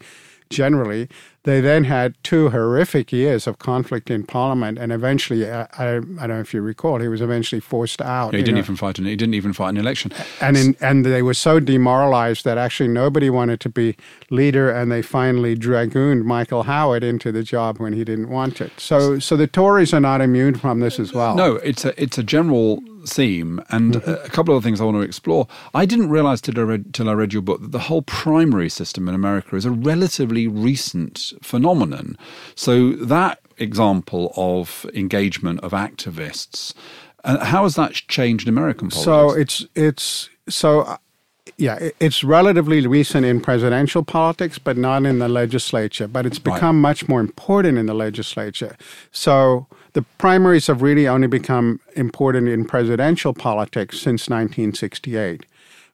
generally. 0.48 1.08
They 1.44 1.62
then 1.62 1.84
had 1.84 2.16
two 2.22 2.50
horrific 2.50 3.12
years 3.12 3.46
of 3.46 3.58
conflict 3.58 4.10
in 4.10 4.24
Parliament, 4.24 4.78
and 4.78 4.92
eventually, 4.92 5.48
uh, 5.48 5.66
I, 5.78 5.86
I, 5.86 6.00
don't 6.00 6.28
know 6.28 6.40
if 6.40 6.52
you 6.52 6.60
recall, 6.60 7.00
he 7.00 7.08
was 7.08 7.22
eventually 7.22 7.60
forced 7.60 8.02
out. 8.02 8.34
Yeah, 8.34 8.38
he 8.38 8.42
didn't 8.42 8.56
know. 8.56 8.60
even 8.60 8.76
fight 8.76 8.98
an. 8.98 9.06
He 9.06 9.16
didn't 9.16 9.32
even 9.32 9.54
fight 9.54 9.70
an 9.70 9.78
election. 9.78 10.12
And 10.42 10.58
in, 10.58 10.76
and 10.82 11.06
they 11.06 11.22
were 11.22 11.32
so 11.32 11.58
demoralized 11.58 12.44
that 12.44 12.58
actually 12.58 12.88
nobody 12.88 13.30
wanted 13.30 13.60
to 13.60 13.70
be 13.70 13.96
leader, 14.28 14.70
and 14.70 14.92
they 14.92 15.00
finally 15.00 15.54
dragooned 15.54 16.24
Michael 16.24 16.64
Howard 16.64 17.02
into 17.02 17.32
the 17.32 17.42
job 17.42 17.78
when 17.78 17.94
he 17.94 18.04
didn't 18.04 18.28
want 18.28 18.60
it. 18.60 18.72
So 18.78 19.18
so 19.18 19.34
the 19.34 19.46
Tories 19.46 19.94
are 19.94 20.00
not 20.00 20.20
immune 20.20 20.56
from 20.56 20.80
this 20.80 21.00
as 21.00 21.14
well. 21.14 21.36
No, 21.36 21.56
it's 21.56 21.86
a 21.86 22.00
it's 22.00 22.18
a 22.18 22.22
general 22.22 22.82
theme 23.06 23.62
and 23.70 23.94
mm-hmm. 23.94 24.10
a 24.10 24.28
couple 24.28 24.54
of 24.54 24.58
other 24.58 24.64
things 24.64 24.80
I 24.80 24.84
want 24.84 24.96
to 24.96 25.02
explore. 25.02 25.48
I 25.74 25.86
didn't 25.86 26.10
realize 26.10 26.40
till 26.40 26.58
I 26.58 26.62
read 26.62 26.94
till 26.94 27.08
I 27.08 27.12
read 27.12 27.32
your 27.32 27.42
book 27.42 27.60
that 27.60 27.72
the 27.72 27.78
whole 27.80 28.02
primary 28.02 28.68
system 28.68 29.08
in 29.08 29.14
America 29.14 29.56
is 29.56 29.64
a 29.64 29.70
relatively 29.70 30.46
recent 30.46 31.29
phenomenon. 31.42 32.16
So 32.54 32.92
that 32.92 33.40
example 33.58 34.32
of 34.36 34.86
engagement 34.94 35.60
of 35.60 35.72
activists, 35.72 36.74
uh, 37.24 37.44
how 37.44 37.64
has 37.64 37.74
that 37.74 37.92
changed 37.92 38.48
American 38.48 38.88
politics? 38.88 39.04
So 39.04 39.30
it's 39.32 39.66
it's 39.74 40.28
so. 40.48 40.82
Uh, 40.82 40.96
yeah, 41.56 41.90
it's 42.00 42.24
relatively 42.24 42.86
recent 42.86 43.26
in 43.26 43.40
presidential 43.40 44.02
politics, 44.02 44.58
but 44.58 44.78
not 44.78 45.04
in 45.04 45.18
the 45.18 45.28
legislature. 45.28 46.08
But 46.08 46.24
it's 46.24 46.38
become 46.38 46.76
right. 46.76 46.90
much 46.90 47.08
more 47.08 47.20
important 47.20 47.76
in 47.76 47.84
the 47.84 47.94
legislature. 47.94 48.76
So 49.10 49.66
the 49.92 50.02
primaries 50.18 50.68
have 50.68 50.80
really 50.80 51.06
only 51.08 51.26
become 51.26 51.80
important 51.96 52.48
in 52.48 52.64
presidential 52.64 53.34
politics 53.34 53.96
since 53.96 54.28
1968. 54.28 55.44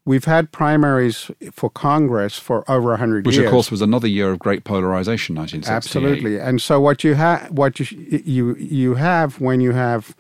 We've 0.07 0.25
had 0.25 0.53
primaries 0.53 1.33
for 1.51 1.69
Congress 1.69 2.39
for 2.39 2.65
over 2.71 2.91
100 2.91 3.27
Which 3.27 3.35
years. 3.35 3.43
Which, 3.43 3.47
of 3.47 3.51
course, 3.51 3.71
was 3.73 3.83
another 3.83 4.07
year 4.07 4.31
of 4.31 4.39
great 4.39 4.63
polarization, 4.63 5.35
1968. 5.35 5.99
Absolutely. 5.99 6.39
And 6.39 6.63
so 6.63 6.81
what 6.81 7.03
you 7.03 7.15
have, 7.15 7.51
what 7.51 7.81
you, 7.81 7.87
you, 8.25 8.55
you 8.55 8.95
have 8.95 9.41
when 9.41 9.61
you 9.61 9.73
have 9.73 10.15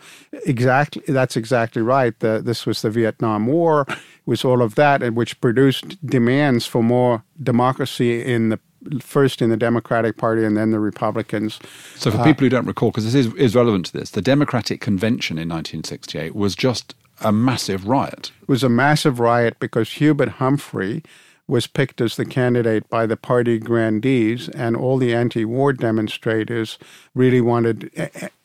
exactly, 0.45 1.05
that's 1.07 1.37
exactly 1.37 1.83
right. 1.83 2.19
The, 2.19 2.43
this 2.45 2.67
was 2.67 2.83
the 2.83 2.91
Vietnam 2.91 3.47
War, 3.47 3.87
was 4.27 4.45
all 4.45 4.61
of 4.61 4.75
that, 4.75 5.05
and 5.05 5.17
which 5.17 5.41
produced 5.41 6.05
demands 6.05 6.67
for 6.67 6.83
more 6.83 7.23
democracy 7.41 8.25
in 8.25 8.49
the 8.49 8.59
first 9.01 9.41
in 9.41 9.51
the 9.51 9.57
Democratic 9.57 10.17
Party 10.17 10.45
and 10.45 10.57
then 10.57 10.73
the 10.73 10.81
Republicans. 10.81 11.61
So, 11.95 12.11
for 12.11 12.19
uh, 12.19 12.25
people 12.25 12.45
who 12.45 12.51
don't 12.51 12.67
recall, 12.67 12.91
because 12.91 13.05
this 13.05 13.15
is, 13.15 13.33
is 13.35 13.55
relevant 13.55 13.87
to 13.87 13.93
this, 13.93 14.11
the 14.11 14.23
Democratic 14.23 14.81
Convention 14.81 15.39
in 15.39 15.49
1968 15.49 16.35
was 16.35 16.57
just 16.57 16.95
a 17.21 17.33
massive 17.33 17.87
riot. 17.87 18.33
It 18.43 18.49
was 18.49 18.63
a 18.63 18.69
massive 18.69 19.21
riot 19.21 19.59
because 19.59 19.93
Hubert 19.93 20.29
Humphrey 20.29 21.03
was 21.49 21.67
picked 21.67 22.01
as 22.01 22.17
the 22.17 22.25
candidate 22.25 22.89
by 22.89 23.07
the 23.07 23.17
party 23.17 23.59
grandees, 23.59 24.49
and 24.49 24.77
all 24.77 24.99
the 24.99 25.15
anti 25.15 25.45
war 25.45 25.73
demonstrators 25.73 26.79
really 27.15 27.41
wanted 27.41 27.91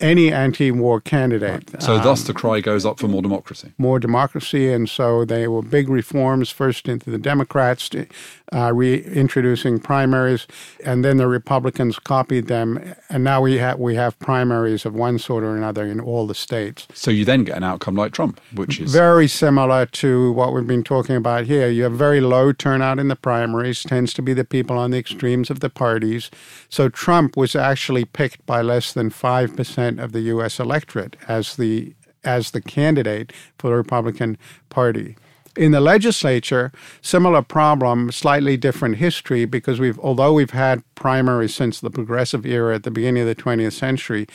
any 0.00 0.32
anti 0.32 0.70
war 0.70 1.00
candidate. 1.00 1.70
Right. 1.72 1.82
So, 1.82 1.96
um, 1.96 2.02
thus, 2.04 2.22
the 2.24 2.34
cry 2.34 2.60
goes 2.60 2.86
up 2.86 2.98
for 2.98 3.08
more 3.08 3.22
democracy. 3.22 3.72
More 3.76 3.98
democracy, 3.98 4.72
and 4.72 4.88
so 4.88 5.24
they 5.24 5.48
were 5.48 5.62
big 5.62 5.88
reforms 5.88 6.50
first 6.50 6.88
into 6.88 7.10
the 7.10 7.18
Democrats, 7.18 7.90
uh, 8.52 8.72
reintroducing 8.72 9.80
primaries, 9.80 10.46
and 10.84 11.04
then 11.04 11.16
the 11.16 11.26
Republicans 11.26 11.98
copied 11.98 12.46
them, 12.46 12.94
and 13.10 13.24
now 13.24 13.40
we 13.40 13.58
have 13.58 13.78
we 13.78 13.96
have 13.96 14.18
primaries 14.20 14.86
of 14.86 14.94
one 14.94 15.18
sort 15.18 15.42
or 15.42 15.56
another 15.56 15.84
in 15.86 16.00
all 16.00 16.26
the 16.26 16.34
states. 16.34 16.86
So 16.94 17.10
you 17.10 17.24
then 17.24 17.44
get 17.44 17.56
an 17.56 17.64
outcome 17.64 17.96
like 17.96 18.12
Trump, 18.12 18.40
which 18.54 18.80
is 18.80 18.92
very 18.92 19.26
similar 19.26 19.86
to 19.86 20.32
what 20.32 20.52
we've 20.52 20.66
been 20.66 20.84
talking 20.84 21.16
about 21.16 21.46
here. 21.46 21.68
You 21.68 21.82
have 21.84 21.92
very 21.92 22.20
low 22.20 22.52
turnout 22.52 22.91
in 22.98 23.08
the 23.08 23.16
primaries, 23.16 23.82
tends 23.82 24.12
to 24.14 24.22
be 24.22 24.32
the 24.32 24.44
people 24.44 24.76
on 24.78 24.90
the 24.90 24.98
extremes 24.98 25.50
of 25.50 25.60
the 25.60 25.70
parties. 25.70 26.30
So 26.68 26.88
Trump 26.88 27.36
was 27.36 27.54
actually 27.54 28.04
picked 28.04 28.44
by 28.46 28.62
less 28.62 28.92
than 28.92 29.10
five 29.10 29.56
percent 29.56 30.00
of 30.00 30.12
the 30.12 30.20
U.S. 30.22 30.58
electorate 30.58 31.16
as 31.28 31.56
the 31.56 31.94
as 32.24 32.52
the 32.52 32.60
candidate 32.60 33.32
for 33.58 33.70
the 33.70 33.76
Republican 33.76 34.38
Party. 34.70 35.16
In 35.54 35.72
the 35.72 35.80
legislature, 35.80 36.72
similar 37.02 37.42
problem, 37.42 38.10
slightly 38.10 38.56
different 38.56 38.96
history 38.96 39.44
because 39.44 39.78
we've 39.78 39.98
although 39.98 40.32
we've 40.32 40.52
had 40.52 40.82
primaries 40.94 41.54
since 41.54 41.78
the 41.78 41.90
progressive 41.90 42.46
era 42.46 42.74
at 42.74 42.84
the 42.84 42.90
beginning 42.90 43.22
of 43.22 43.28
the 43.28 43.42
20th 43.42 43.74
century, 43.74 44.26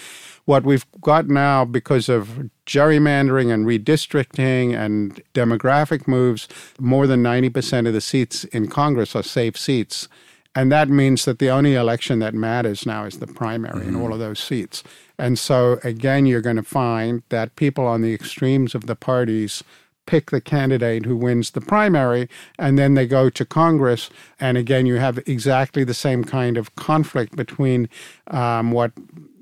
what 0.47 0.63
we've 0.63 0.85
got 1.01 1.27
now 1.27 1.65
because 1.65 2.07
of 2.07 2.49
gerrymandering 2.65 3.53
and 3.53 3.65
redistricting 3.65 4.73
and 4.73 5.21
demographic 5.33 6.07
moves, 6.07 6.47
more 6.79 7.05
than 7.05 7.21
90% 7.21 7.85
of 7.85 7.93
the 7.93 7.99
seats 7.99 8.45
in 8.45 8.69
Congress 8.69 9.13
are 9.13 9.23
safe 9.23 9.57
seats. 9.57 10.07
And 10.55 10.71
that 10.71 10.87
means 10.87 11.25
that 11.25 11.39
the 11.39 11.49
only 11.49 11.75
election 11.75 12.19
that 12.19 12.33
matters 12.33 12.85
now 12.85 13.03
is 13.03 13.19
the 13.19 13.27
primary 13.27 13.81
mm-hmm. 13.81 13.89
in 13.89 14.01
all 14.01 14.13
of 14.13 14.19
those 14.19 14.39
seats. 14.39 14.83
And 15.19 15.37
so, 15.37 15.81
again, 15.83 16.25
you're 16.25 16.41
going 16.41 16.55
to 16.55 16.63
find 16.63 17.23
that 17.27 17.57
people 17.57 17.85
on 17.85 18.01
the 18.01 18.13
extremes 18.13 18.73
of 18.73 18.87
the 18.87 18.95
parties 18.95 19.65
pick 20.05 20.31
the 20.31 20.39
candidate 20.39 21.05
who 21.05 21.17
wins 21.17 21.51
the 21.51 21.59
primary, 21.59 22.29
and 22.57 22.79
then 22.79 22.93
they 22.93 23.05
go 23.05 23.29
to 23.29 23.43
Congress. 23.43 24.09
And 24.39 24.57
again, 24.57 24.85
you 24.85 24.95
have 24.95 25.19
exactly 25.27 25.83
the 25.83 25.93
same 25.93 26.23
kind 26.23 26.55
of 26.55 26.73
conflict 26.77 27.35
between 27.35 27.89
um, 28.27 28.71
what 28.71 28.93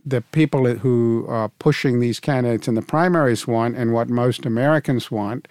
the 0.05 0.21
people 0.21 0.65
who 0.65 1.25
are 1.27 1.49
pushing 1.49 1.99
these 1.99 2.19
candidates 2.19 2.67
in 2.67 2.75
the 2.75 2.81
primaries 2.81 3.47
want 3.47 3.75
and 3.75 3.93
what 3.93 4.09
most 4.09 4.45
Americans 4.45 5.09
want. 5.09 5.47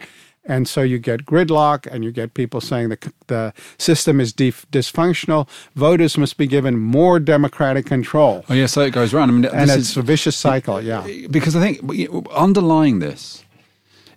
And 0.46 0.68
so 0.68 0.82
you 0.82 0.99
get 0.99 1.25
gridlock 1.25 1.87
and 1.90 2.04
you 2.04 2.12
get 2.12 2.34
people 2.34 2.61
saying 2.61 2.90
the, 2.90 3.12
the 3.28 3.54
system 3.78 4.20
is 4.20 4.32
def- 4.32 4.70
dysfunctional. 4.70 5.49
Voters 5.75 6.18
must 6.18 6.37
be 6.37 6.46
given 6.46 6.78
more 6.78 7.18
democratic 7.18 7.87
control. 7.87 8.44
Oh, 8.50 8.54
yeah, 8.54 8.66
so 8.66 8.82
it 8.82 8.90
goes 8.90 9.14
around. 9.14 9.30
I 9.30 9.32
mean, 9.32 9.44
and 9.46 9.70
it's 9.70 9.90
is, 9.90 9.96
a 9.96 10.02
vicious 10.02 10.37
cycle, 10.37 10.82
yeah. 10.82 11.06
Because 11.30 11.56
I 11.56 11.61
think 11.61 12.26
underlying 12.30 12.99
this 12.99 13.42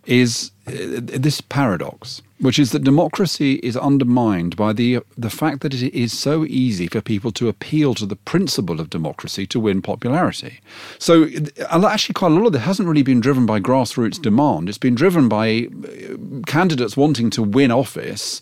is 0.06 0.52
uh, 0.68 0.72
this 1.02 1.40
paradox, 1.40 2.22
which 2.40 2.60
is 2.60 2.72
that 2.72 2.84
democracy 2.84 3.56
is 3.64 3.76
undermined 3.76 4.56
by 4.56 4.74
the 4.74 5.00
the 5.18 5.30
fact 5.30 5.62
that 5.62 5.74
it 5.74 5.98
is 5.98 6.18
so 6.18 6.46
easy 6.46 6.88
for 6.88 7.02
people 7.02 7.32
to 7.32 7.48
appeal 7.48 7.94
to 7.96 8.06
the 8.06 8.16
principle 8.16 8.80
of 8.80 8.90
democracy 8.90 9.48
to 9.48 9.60
win 9.60 9.82
popularity. 9.82 10.60
So 11.00 11.28
actually, 11.70 12.14
quite 12.14 12.32
a 12.32 12.36
lot 12.36 12.48
of 12.48 12.56
it 12.56 12.60
hasn't 12.60 12.88
really 12.88 13.04
been 13.04 13.20
driven 13.20 13.46
by 13.46 13.60
grassroots 13.60 14.22
demand. 14.22 14.70
It's 14.70 14.78
been 14.78 14.96
driven 14.96 15.28
by 15.28 15.68
uh, 15.68 16.42
candidates 16.46 16.96
wanting 16.96 17.30
to 17.32 17.44
win 17.44 17.72
office 17.72 18.42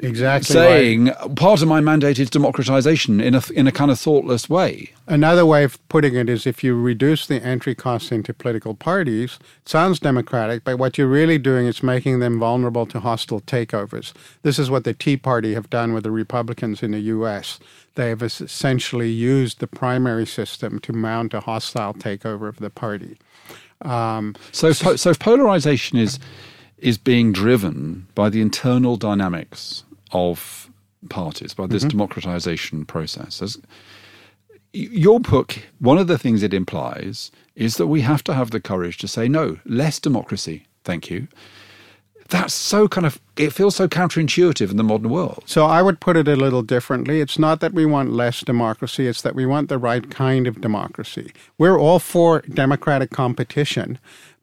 Exactly. 0.00 0.52
Saying 0.52 1.06
right. 1.06 1.34
part 1.34 1.60
of 1.60 1.68
my 1.68 1.80
mandate 1.80 2.18
is 2.18 2.30
democratization 2.30 3.20
in 3.20 3.34
a 3.34 3.42
in 3.52 3.66
a 3.66 3.72
kind 3.72 3.90
of 3.90 3.98
thoughtless 3.98 4.48
way. 4.48 4.92
Another 5.08 5.44
way 5.44 5.64
of 5.64 5.76
putting 5.88 6.14
it 6.14 6.28
is 6.28 6.46
if 6.46 6.62
you 6.62 6.80
reduce 6.80 7.26
the 7.26 7.42
entry 7.42 7.74
costs 7.74 8.12
into 8.12 8.32
political 8.32 8.74
parties, 8.74 9.38
it 9.62 9.68
sounds 9.68 9.98
democratic, 9.98 10.62
but 10.62 10.78
what 10.78 10.98
you're 10.98 11.08
really 11.08 11.38
doing 11.38 11.66
is 11.66 11.82
making 11.82 12.20
them 12.20 12.38
vulnerable 12.38 12.86
to 12.86 13.00
hostile 13.00 13.40
takeovers. 13.40 14.12
This 14.42 14.58
is 14.58 14.70
what 14.70 14.84
the 14.84 14.94
Tea 14.94 15.16
Party 15.16 15.54
have 15.54 15.68
done 15.68 15.92
with 15.92 16.04
the 16.04 16.12
Republicans 16.12 16.82
in 16.82 16.92
the 16.92 17.00
US. 17.00 17.58
They 17.96 18.10
have 18.10 18.22
essentially 18.22 19.10
used 19.10 19.58
the 19.58 19.66
primary 19.66 20.26
system 20.26 20.78
to 20.80 20.92
mount 20.92 21.34
a 21.34 21.40
hostile 21.40 21.94
takeover 21.94 22.48
of 22.48 22.58
the 22.58 22.70
party. 22.70 23.18
Um, 23.82 24.36
so, 24.52 24.72
so 24.72 25.10
if 25.10 25.18
polarization 25.18 25.98
is 25.98 26.20
is 26.78 26.96
being 26.96 27.32
driven 27.32 28.06
by 28.14 28.28
the 28.28 28.40
internal 28.40 28.96
dynamics 28.96 29.82
of 30.12 30.70
parties, 31.08 31.54
by 31.54 31.66
this 31.66 31.82
mm-hmm. 31.82 31.90
democratization 31.90 32.84
process. 32.84 33.40
As 33.40 33.58
your 34.72 35.20
book, 35.20 35.58
one 35.78 35.98
of 35.98 36.06
the 36.06 36.18
things 36.18 36.42
it 36.42 36.52
implies 36.52 37.30
is 37.54 37.76
that 37.76 37.86
we 37.86 38.02
have 38.02 38.22
to 38.24 38.34
have 38.34 38.50
the 38.50 38.60
courage 38.60 38.98
to 38.98 39.08
say, 39.08 39.28
no, 39.28 39.58
less 39.64 39.98
democracy, 39.98 40.66
thank 40.84 41.10
you. 41.10 41.28
That's 42.30 42.52
so 42.52 42.88
kind 42.88 43.06
of, 43.06 43.18
it 43.38 43.54
feels 43.54 43.76
so 43.76 43.88
counterintuitive 43.88 44.70
in 44.70 44.76
the 44.76 44.84
modern 44.84 45.08
world. 45.08 45.44
So 45.46 45.64
I 45.64 45.80
would 45.80 45.98
put 45.98 46.14
it 46.14 46.28
a 46.28 46.36
little 46.36 46.60
differently. 46.60 47.22
It's 47.22 47.38
not 47.38 47.60
that 47.60 47.72
we 47.72 47.86
want 47.86 48.12
less 48.12 48.42
democracy, 48.42 49.06
it's 49.06 49.22
that 49.22 49.34
we 49.34 49.46
want 49.46 49.70
the 49.70 49.78
right 49.78 50.10
kind 50.10 50.46
of 50.46 50.60
democracy. 50.60 51.32
We're 51.56 51.78
all 51.78 51.98
for 51.98 52.42
democratic 52.42 53.10
competition. 53.10 53.98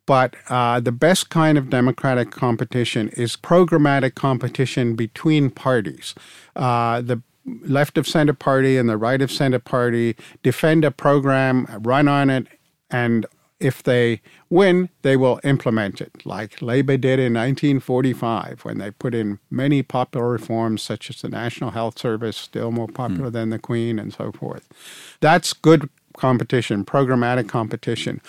But 0.06 0.36
uh, 0.50 0.80
the 0.80 0.92
best 0.92 1.30
kind 1.30 1.58
of 1.58 1.70
democratic 1.70 2.32
competition 2.32 3.10
is 3.10 3.36
programmatic 3.36 4.16
competition 4.16 4.96
between 4.96 5.50
parties. 5.50 6.14
Uh, 6.56 7.02
the 7.02 7.22
left 7.46 7.98
of 7.98 8.08
center 8.08 8.34
party 8.34 8.78
and 8.78 8.90
the 8.90 8.98
right 8.98 9.22
of 9.22 9.32
center 9.32 9.60
party 9.60 10.16
defend 10.44 10.84
a 10.86 10.92
program, 10.92 11.68
run 11.82 12.08
on 12.08 12.30
it, 12.30 12.48
and 12.90 13.26
if 13.60 13.82
they 13.82 14.22
win, 14.50 14.90
they 15.02 15.16
will 15.16 15.40
implement 15.44 16.02
it, 16.02 16.26
like 16.26 16.62
Labour 16.62 16.98
did 16.98 17.20
in 17.20 17.34
1945 17.34 18.66
when 18.66 18.78
they 18.80 18.92
put 18.92 19.16
in 19.16 19.40
many 19.50 19.82
popular 19.82 20.30
reforms, 20.30 20.82
such 20.82 21.10
as 21.10 21.22
the 21.22 21.30
National 21.30 21.72
Health 21.72 21.98
Service, 21.98 22.36
still 22.36 22.72
more 22.72 22.88
popular 22.88 23.30
mm. 23.30 23.34
than 23.34 23.50
the 23.52 23.60
Queen, 23.60 23.98
and 23.98 24.14
so 24.14 24.32
forth. 24.32 24.68
That's 25.22 25.54
good 25.54 25.90
competition, 26.18 26.84
programmatic 26.84 27.48
competition 27.48 28.22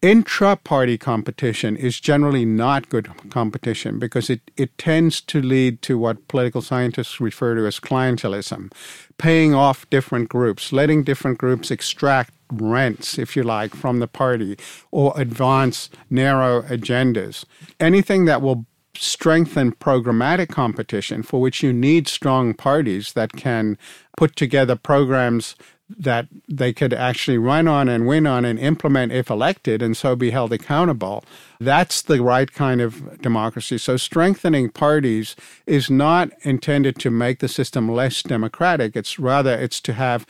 intra 0.00 0.54
party 0.56 0.96
competition 0.96 1.76
is 1.76 1.98
generally 2.00 2.44
not 2.44 2.88
good 2.88 3.10
competition 3.30 3.98
because 3.98 4.30
it, 4.30 4.40
it 4.56 4.76
tends 4.78 5.20
to 5.20 5.42
lead 5.42 5.82
to 5.82 5.98
what 5.98 6.28
political 6.28 6.62
scientists 6.62 7.20
refer 7.20 7.54
to 7.56 7.66
as 7.66 7.80
clientelism, 7.80 8.72
paying 9.18 9.54
off 9.54 9.88
different 9.90 10.28
groups, 10.28 10.72
letting 10.72 11.02
different 11.02 11.38
groups 11.38 11.70
extract 11.70 12.32
rents, 12.52 13.18
if 13.18 13.36
you 13.36 13.42
like, 13.42 13.74
from 13.74 13.98
the 13.98 14.06
party 14.06 14.56
or 14.90 15.12
advance 15.16 15.90
narrow 16.08 16.62
agendas. 16.62 17.44
Anything 17.80 18.24
that 18.26 18.40
will 18.40 18.66
strengthen 18.94 19.72
programmatic 19.72 20.48
competition, 20.48 21.22
for 21.22 21.40
which 21.40 21.62
you 21.62 21.72
need 21.72 22.08
strong 22.08 22.54
parties 22.54 23.12
that 23.12 23.32
can 23.32 23.76
put 24.16 24.34
together 24.34 24.76
programs 24.76 25.56
that 25.88 26.28
they 26.48 26.72
could 26.72 26.92
actually 26.92 27.38
run 27.38 27.66
on 27.66 27.88
and 27.88 28.06
win 28.06 28.26
on 28.26 28.44
and 28.44 28.58
implement 28.58 29.12
if 29.12 29.30
elected 29.30 29.80
and 29.82 29.96
so 29.96 30.14
be 30.14 30.30
held 30.30 30.52
accountable. 30.52 31.24
That's 31.60 32.02
the 32.02 32.22
right 32.22 32.52
kind 32.52 32.80
of 32.80 33.20
democracy. 33.20 33.78
So 33.78 33.96
strengthening 33.96 34.68
parties 34.68 35.34
is 35.66 35.90
not 35.90 36.30
intended 36.42 36.98
to 37.00 37.10
make 37.10 37.38
the 37.38 37.48
system 37.48 37.90
less 37.90 38.22
democratic. 38.22 38.96
It's 38.96 39.18
rather 39.18 39.54
it's 39.54 39.80
to 39.82 39.94
have 39.94 40.26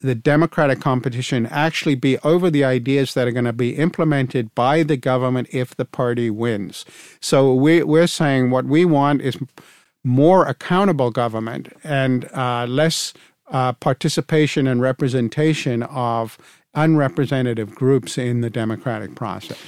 the 0.00 0.14
democratic 0.14 0.80
competition 0.80 1.46
actually 1.46 1.94
be 1.94 2.18
over 2.18 2.50
the 2.50 2.62
ideas 2.62 3.14
that 3.14 3.26
are 3.26 3.32
going 3.32 3.46
to 3.46 3.54
be 3.54 3.76
implemented 3.76 4.54
by 4.54 4.82
the 4.82 4.98
government 4.98 5.48
if 5.50 5.74
the 5.74 5.86
party 5.86 6.28
wins. 6.28 6.84
So 7.20 7.54
we, 7.54 7.82
we're 7.82 8.06
saying 8.06 8.50
what 8.50 8.66
we 8.66 8.84
want 8.84 9.22
is 9.22 9.38
more 10.04 10.44
accountable 10.44 11.10
government 11.10 11.72
and 11.82 12.30
uh, 12.34 12.66
less 12.68 13.14
uh, 13.50 13.72
participation 13.74 14.66
and 14.66 14.80
representation 14.80 15.82
of 15.84 16.38
unrepresentative 16.74 17.74
groups 17.74 18.18
in 18.18 18.40
the 18.40 18.50
democratic 18.50 19.14
process. 19.14 19.58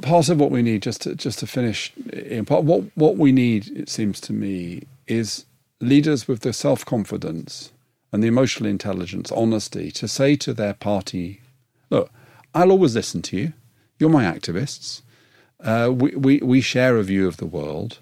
Part 0.00 0.28
of 0.28 0.40
what 0.40 0.50
we 0.50 0.62
need, 0.62 0.82
just 0.82 1.02
to, 1.02 1.14
just 1.14 1.38
to 1.40 1.46
finish, 1.46 1.92
in 2.12 2.44
part, 2.44 2.64
what 2.64 2.84
what 2.94 3.16
we 3.16 3.30
need, 3.30 3.68
it 3.76 3.88
seems 3.88 4.20
to 4.20 4.32
me, 4.32 4.84
is 5.06 5.44
leaders 5.80 6.26
with 6.26 6.40
the 6.40 6.52
self 6.52 6.84
confidence 6.84 7.72
and 8.10 8.22
the 8.22 8.28
emotional 8.28 8.68
intelligence, 8.70 9.30
honesty, 9.32 9.90
to 9.90 10.08
say 10.08 10.34
to 10.36 10.54
their 10.54 10.72
party, 10.74 11.40
"Look, 11.90 12.10
I'll 12.54 12.70
always 12.70 12.94
listen 12.94 13.20
to 13.22 13.36
you. 13.36 13.52
You're 13.98 14.10
my 14.10 14.24
activists. 14.24 15.02
Uh, 15.62 15.90
we, 15.92 16.10
we 16.16 16.38
we 16.38 16.60
share 16.62 16.96
a 16.96 17.02
view 17.02 17.28
of 17.28 17.36
the 17.36 17.46
world. 17.46 17.98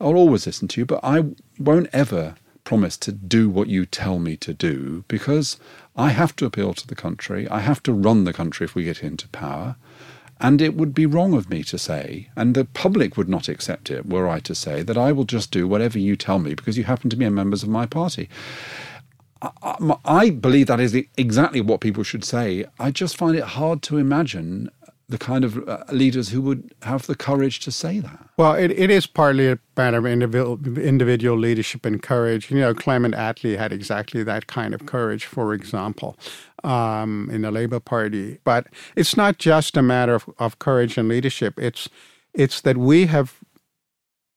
I'll 0.00 0.16
always 0.16 0.46
listen 0.46 0.68
to 0.68 0.80
you, 0.80 0.86
but 0.86 1.00
I 1.02 1.24
won't 1.58 1.88
ever." 1.92 2.36
Promise 2.68 2.98
to 2.98 3.10
do 3.10 3.48
what 3.48 3.66
you 3.68 3.86
tell 3.86 4.18
me 4.18 4.36
to 4.36 4.52
do 4.52 5.02
because 5.08 5.56
I 5.96 6.10
have 6.10 6.36
to 6.36 6.44
appeal 6.44 6.74
to 6.74 6.86
the 6.86 6.94
country. 6.94 7.48
I 7.48 7.60
have 7.60 7.82
to 7.84 7.94
run 7.94 8.24
the 8.24 8.32
country 8.34 8.66
if 8.66 8.74
we 8.74 8.84
get 8.84 9.02
into 9.02 9.26
power. 9.28 9.76
And 10.38 10.60
it 10.60 10.74
would 10.74 10.92
be 10.92 11.06
wrong 11.06 11.32
of 11.32 11.48
me 11.48 11.64
to 11.64 11.78
say, 11.78 12.28
and 12.36 12.54
the 12.54 12.66
public 12.66 13.16
would 13.16 13.26
not 13.26 13.48
accept 13.48 13.90
it 13.90 14.04
were 14.04 14.28
I 14.28 14.40
to 14.40 14.54
say, 14.54 14.82
that 14.82 14.98
I 14.98 15.12
will 15.12 15.24
just 15.24 15.50
do 15.50 15.66
whatever 15.66 15.98
you 15.98 16.14
tell 16.14 16.38
me 16.38 16.52
because 16.52 16.76
you 16.76 16.84
happen 16.84 17.08
to 17.08 17.16
be 17.16 17.24
a 17.24 17.30
members 17.30 17.62
of 17.62 17.70
my 17.70 17.86
party. 17.86 18.28
I, 19.40 19.96
I 20.04 20.28
believe 20.28 20.66
that 20.66 20.78
is 20.78 20.94
exactly 21.16 21.62
what 21.62 21.80
people 21.80 22.02
should 22.02 22.22
say. 22.22 22.66
I 22.78 22.90
just 22.90 23.16
find 23.16 23.34
it 23.34 23.44
hard 23.44 23.80
to 23.84 23.96
imagine 23.96 24.70
the 25.08 25.18
kind 25.18 25.44
of 25.44 25.66
uh, 25.66 25.84
leaders 25.90 26.28
who 26.28 26.42
would 26.42 26.74
have 26.82 27.06
the 27.06 27.14
courage 27.14 27.60
to 27.60 27.72
say 27.72 27.98
that? 28.00 28.28
Well, 28.36 28.54
it, 28.54 28.70
it 28.72 28.90
is 28.90 29.06
partly 29.06 29.50
a 29.50 29.58
matter 29.76 29.98
of 29.98 30.06
individual, 30.06 30.58
individual 30.78 31.38
leadership 31.38 31.86
and 31.86 32.02
courage. 32.02 32.50
You 32.50 32.60
know, 32.60 32.74
Clement 32.74 33.14
Attlee 33.14 33.56
had 33.56 33.72
exactly 33.72 34.22
that 34.24 34.46
kind 34.46 34.74
of 34.74 34.84
courage, 34.84 35.24
for 35.24 35.54
example, 35.54 36.16
um, 36.62 37.30
in 37.32 37.40
the 37.40 37.50
Labour 37.50 37.80
Party. 37.80 38.38
But 38.44 38.66
it's 38.96 39.16
not 39.16 39.38
just 39.38 39.76
a 39.76 39.82
matter 39.82 40.14
of, 40.14 40.28
of 40.38 40.58
courage 40.58 40.98
and 40.98 41.08
leadership. 41.08 41.58
It's 41.58 41.88
it's 42.34 42.60
that 42.60 42.76
we 42.76 43.06
have 43.06 43.38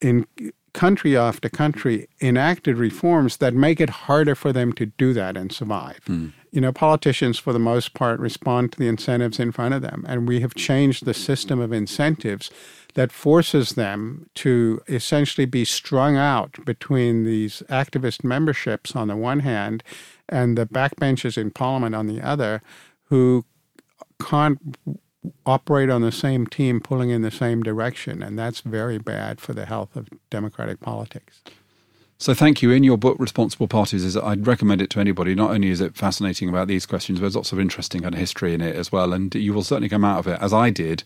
in 0.00 0.26
country 0.72 1.16
after 1.16 1.48
country 1.48 2.08
enacted 2.20 2.76
reforms 2.76 3.38
that 3.38 3.54
make 3.54 3.80
it 3.80 3.90
harder 3.90 4.34
for 4.34 4.52
them 4.52 4.72
to 4.72 4.86
do 4.86 5.12
that 5.12 5.36
and 5.36 5.52
survive. 5.52 6.00
Mm 6.06 6.32
you 6.52 6.60
know, 6.60 6.70
politicians 6.70 7.38
for 7.38 7.54
the 7.54 7.58
most 7.58 7.94
part 7.94 8.20
respond 8.20 8.72
to 8.72 8.78
the 8.78 8.86
incentives 8.86 9.40
in 9.40 9.50
front 9.50 9.72
of 9.72 9.80
them. 9.80 10.04
And 10.06 10.28
we 10.28 10.40
have 10.40 10.54
changed 10.54 11.06
the 11.06 11.14
system 11.14 11.58
of 11.60 11.72
incentives 11.72 12.50
that 12.92 13.10
forces 13.10 13.70
them 13.70 14.28
to 14.34 14.82
essentially 14.86 15.46
be 15.46 15.64
strung 15.64 16.16
out 16.16 16.62
between 16.66 17.24
these 17.24 17.62
activist 17.70 18.22
memberships 18.22 18.94
on 18.94 19.08
the 19.08 19.16
one 19.16 19.40
hand 19.40 19.82
and 20.28 20.58
the 20.58 20.66
backbenchers 20.66 21.38
in 21.38 21.50
parliament 21.50 21.94
on 21.94 22.06
the 22.06 22.20
other 22.20 22.60
who 23.04 23.46
can't 24.22 24.60
operate 25.46 25.90
on 25.90 26.02
the 26.02 26.12
same 26.12 26.46
team 26.46 26.80
pulling 26.80 27.10
in 27.10 27.22
the 27.22 27.30
same 27.30 27.62
direction. 27.62 28.22
And 28.22 28.38
that's 28.38 28.60
very 28.60 28.98
bad 28.98 29.40
for 29.40 29.52
the 29.52 29.66
health 29.66 29.96
of 29.96 30.08
democratic 30.30 30.80
politics. 30.80 31.42
So 32.18 32.34
thank 32.34 32.62
you. 32.62 32.70
In 32.70 32.84
your 32.84 32.96
book, 32.96 33.16
Responsible 33.18 33.66
Parties, 33.66 34.04
is 34.04 34.16
I'd 34.16 34.46
recommend 34.46 34.80
it 34.80 34.90
to 34.90 35.00
anybody. 35.00 35.34
Not 35.34 35.50
only 35.50 35.70
is 35.70 35.80
it 35.80 35.96
fascinating 35.96 36.48
about 36.48 36.68
these 36.68 36.86
questions, 36.86 37.18
but 37.18 37.22
there's 37.22 37.34
lots 37.34 37.50
of 37.50 37.58
interesting 37.58 38.02
kind 38.02 38.14
of 38.14 38.20
history 38.20 38.54
in 38.54 38.60
it 38.60 38.76
as 38.76 38.92
well. 38.92 39.12
And 39.12 39.34
you 39.34 39.52
will 39.52 39.64
certainly 39.64 39.88
come 39.88 40.04
out 40.04 40.20
of 40.20 40.28
it, 40.28 40.38
as 40.40 40.52
I 40.52 40.70
did, 40.70 41.02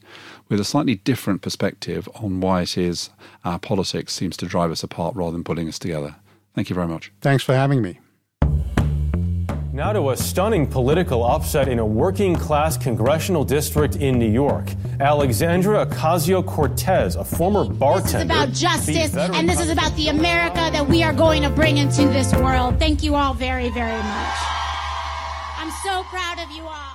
with 0.51 0.61
a 0.61 0.65
slightly 0.65 0.97
different 0.97 1.41
perspective 1.41 2.07
on 2.17 2.41
why 2.41 2.61
it 2.63 2.77
is 2.77 3.09
our 3.47 3.59
politics 3.59 4.13
seems 4.13 4.37
to 4.37 4.47
drive 4.47 4.71
us 4.71 4.83
apart 4.83 5.17
rather 5.17 5.33
than 5.33 5.43
pulling 5.43 5.69
us 5.69 5.79
together. 5.79 6.17
Thank 6.55 6.69
you 6.69 6.75
very 6.75 6.89
much. 6.89 7.11
Thanks 7.23 7.43
for 7.43 7.55
having 7.55 7.81
me. 7.81 7.99
Now 9.77 9.93
to 9.93 10.09
a 10.09 10.17
stunning 10.17 10.67
political 10.67 11.23
upset 11.23 11.69
in 11.69 11.81
a 11.81 11.85
working 11.85 12.35
class 12.35 12.79
congressional 12.79 13.45
district 13.45 13.97
in 13.97 14.19
New 14.19 14.31
York. 14.31 14.65
Alexandra 15.01 15.85
Ocasio 15.85 16.43
Cortez, 16.47 17.15
a 17.15 17.23
former 17.23 17.63
bartender. 17.63 18.03
This 18.03 18.15
is 18.15 18.23
about 18.23 18.53
justice, 18.53 19.15
and 19.15 19.47
this 19.47 19.61
is 19.61 19.69
about 19.69 19.95
the 19.97 20.09
America 20.09 20.71
that 20.73 20.89
we 20.89 21.03
are 21.03 21.13
going 21.13 21.43
to 21.43 21.51
bring 21.51 21.77
into 21.77 22.09
this 22.09 22.33
world. 22.37 22.79
Thank 22.79 23.03
you 23.03 23.17
all 23.17 23.35
very, 23.35 23.69
very 23.69 23.99
much. 23.99 24.39
I'm 25.59 25.71
so 25.85 26.05
proud 26.05 26.39
of 26.39 26.51
you 26.53 26.63
all. 26.63 26.95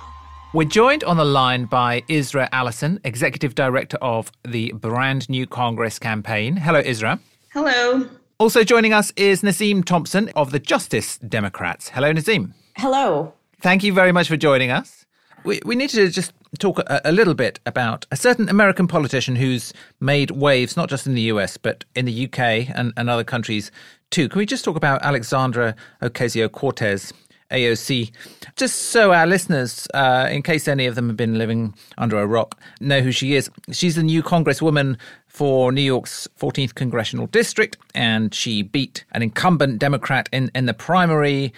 We're 0.52 0.68
joined 0.68 1.04
on 1.04 1.16
the 1.16 1.24
line 1.24 1.66
by 1.66 2.00
Isra 2.08 2.48
Allison, 2.50 2.98
Executive 3.04 3.54
Director 3.54 3.98
of 4.02 4.32
the 4.42 4.72
Brand 4.72 5.28
New 5.28 5.46
Congress 5.46 6.00
campaign. 6.00 6.56
Hello, 6.56 6.82
Isra. 6.82 7.20
Hello. 7.52 8.08
Also 8.40 8.64
joining 8.64 8.92
us 8.92 9.12
is 9.14 9.42
Nazeem 9.42 9.84
Thompson 9.84 10.30
of 10.34 10.50
the 10.50 10.58
Justice 10.58 11.18
Democrats. 11.18 11.90
Hello, 11.90 12.12
Nazeem. 12.12 12.54
Hello. 12.76 13.32
Thank 13.60 13.84
you 13.84 13.92
very 13.92 14.12
much 14.12 14.28
for 14.28 14.36
joining 14.36 14.70
us. 14.70 15.04
We, 15.44 15.60
we 15.64 15.74
need 15.74 15.90
to 15.90 16.08
just 16.08 16.32
talk 16.58 16.78
a, 16.78 17.00
a, 17.04 17.12
little 17.12 17.34
bit 17.34 17.58
about 17.66 18.06
a 18.10 18.16
certain 18.16 18.48
American 18.48 18.86
politician 18.86 19.36
who's 19.36 19.72
made 20.00 20.30
waves, 20.30 20.76
not 20.76 20.88
just 20.88 21.06
in 21.06 21.14
the 21.14 21.22
US, 21.22 21.56
but 21.56 21.84
in 21.94 22.04
the 22.04 22.26
UK 22.26 22.70
and, 22.74 22.92
and 22.96 23.10
other 23.10 23.24
countries, 23.24 23.70
too. 24.10 24.28
Can 24.28 24.38
we 24.38 24.46
just 24.46 24.64
talk 24.64 24.76
about 24.76 25.02
Alexandra 25.02 25.74
Ocasio 26.02 26.50
Cortez? 26.50 27.12
AOC. 27.50 28.10
Just 28.56 28.76
so 28.86 29.12
our 29.12 29.26
listeners, 29.26 29.86
uh, 29.92 30.26
in 30.30 30.42
case 30.42 30.66
any 30.66 30.86
of 30.86 30.94
them 30.94 31.08
have 31.08 31.18
been 31.18 31.36
living 31.36 31.74
under 31.98 32.18
a 32.18 32.26
rock, 32.26 32.58
know 32.80 33.00
who 33.00 33.12
she 33.12 33.34
is. 33.34 33.50
She's 33.70 33.96
the 33.96 34.02
new 34.02 34.22
Congresswoman 34.22 34.96
for 35.26 35.70
New 35.70 35.82
York's 35.82 36.26
14th 36.38 36.74
Congressional 36.74 37.26
District, 37.26 37.76
and 37.94 38.34
she 38.34 38.62
beat 38.62 39.04
an 39.12 39.22
incumbent 39.22 39.78
Democrat 39.78 40.30
in, 40.32 40.50
in 40.54 40.64
the 40.64 40.72
primary 40.72 41.52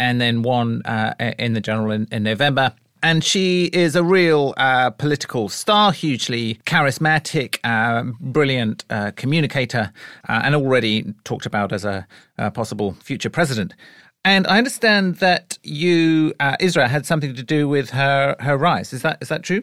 and 0.00 0.20
then 0.20 0.42
won 0.42 0.82
uh, 0.86 1.14
in 1.38 1.52
the 1.52 1.60
general 1.60 1.92
in, 1.92 2.08
in 2.10 2.24
November. 2.24 2.74
And 3.02 3.22
she 3.22 3.66
is 3.66 3.96
a 3.96 4.02
real 4.02 4.52
uh, 4.56 4.90
political 4.90 5.48
star, 5.48 5.92
hugely 5.92 6.60
charismatic, 6.66 7.58
uh, 7.64 8.04
brilliant 8.20 8.84
uh, 8.90 9.12
communicator, 9.16 9.92
uh, 10.28 10.42
and 10.44 10.54
already 10.54 11.14
talked 11.24 11.46
about 11.46 11.72
as 11.72 11.84
a, 11.84 12.06
a, 12.36 12.50
possible 12.50 12.92
future 13.00 13.30
president. 13.30 13.74
And 14.22 14.46
I 14.48 14.58
understand 14.58 15.16
that 15.16 15.58
you, 15.62 16.34
uh, 16.40 16.56
Isra, 16.60 16.88
had 16.88 17.06
something 17.06 17.34
to 17.34 17.42
do 17.42 17.68
with 17.68 17.88
her 17.90 18.36
her 18.40 18.58
rise. 18.58 18.92
Is 18.92 19.00
that 19.00 19.16
is 19.22 19.28
that 19.28 19.42
true? 19.42 19.62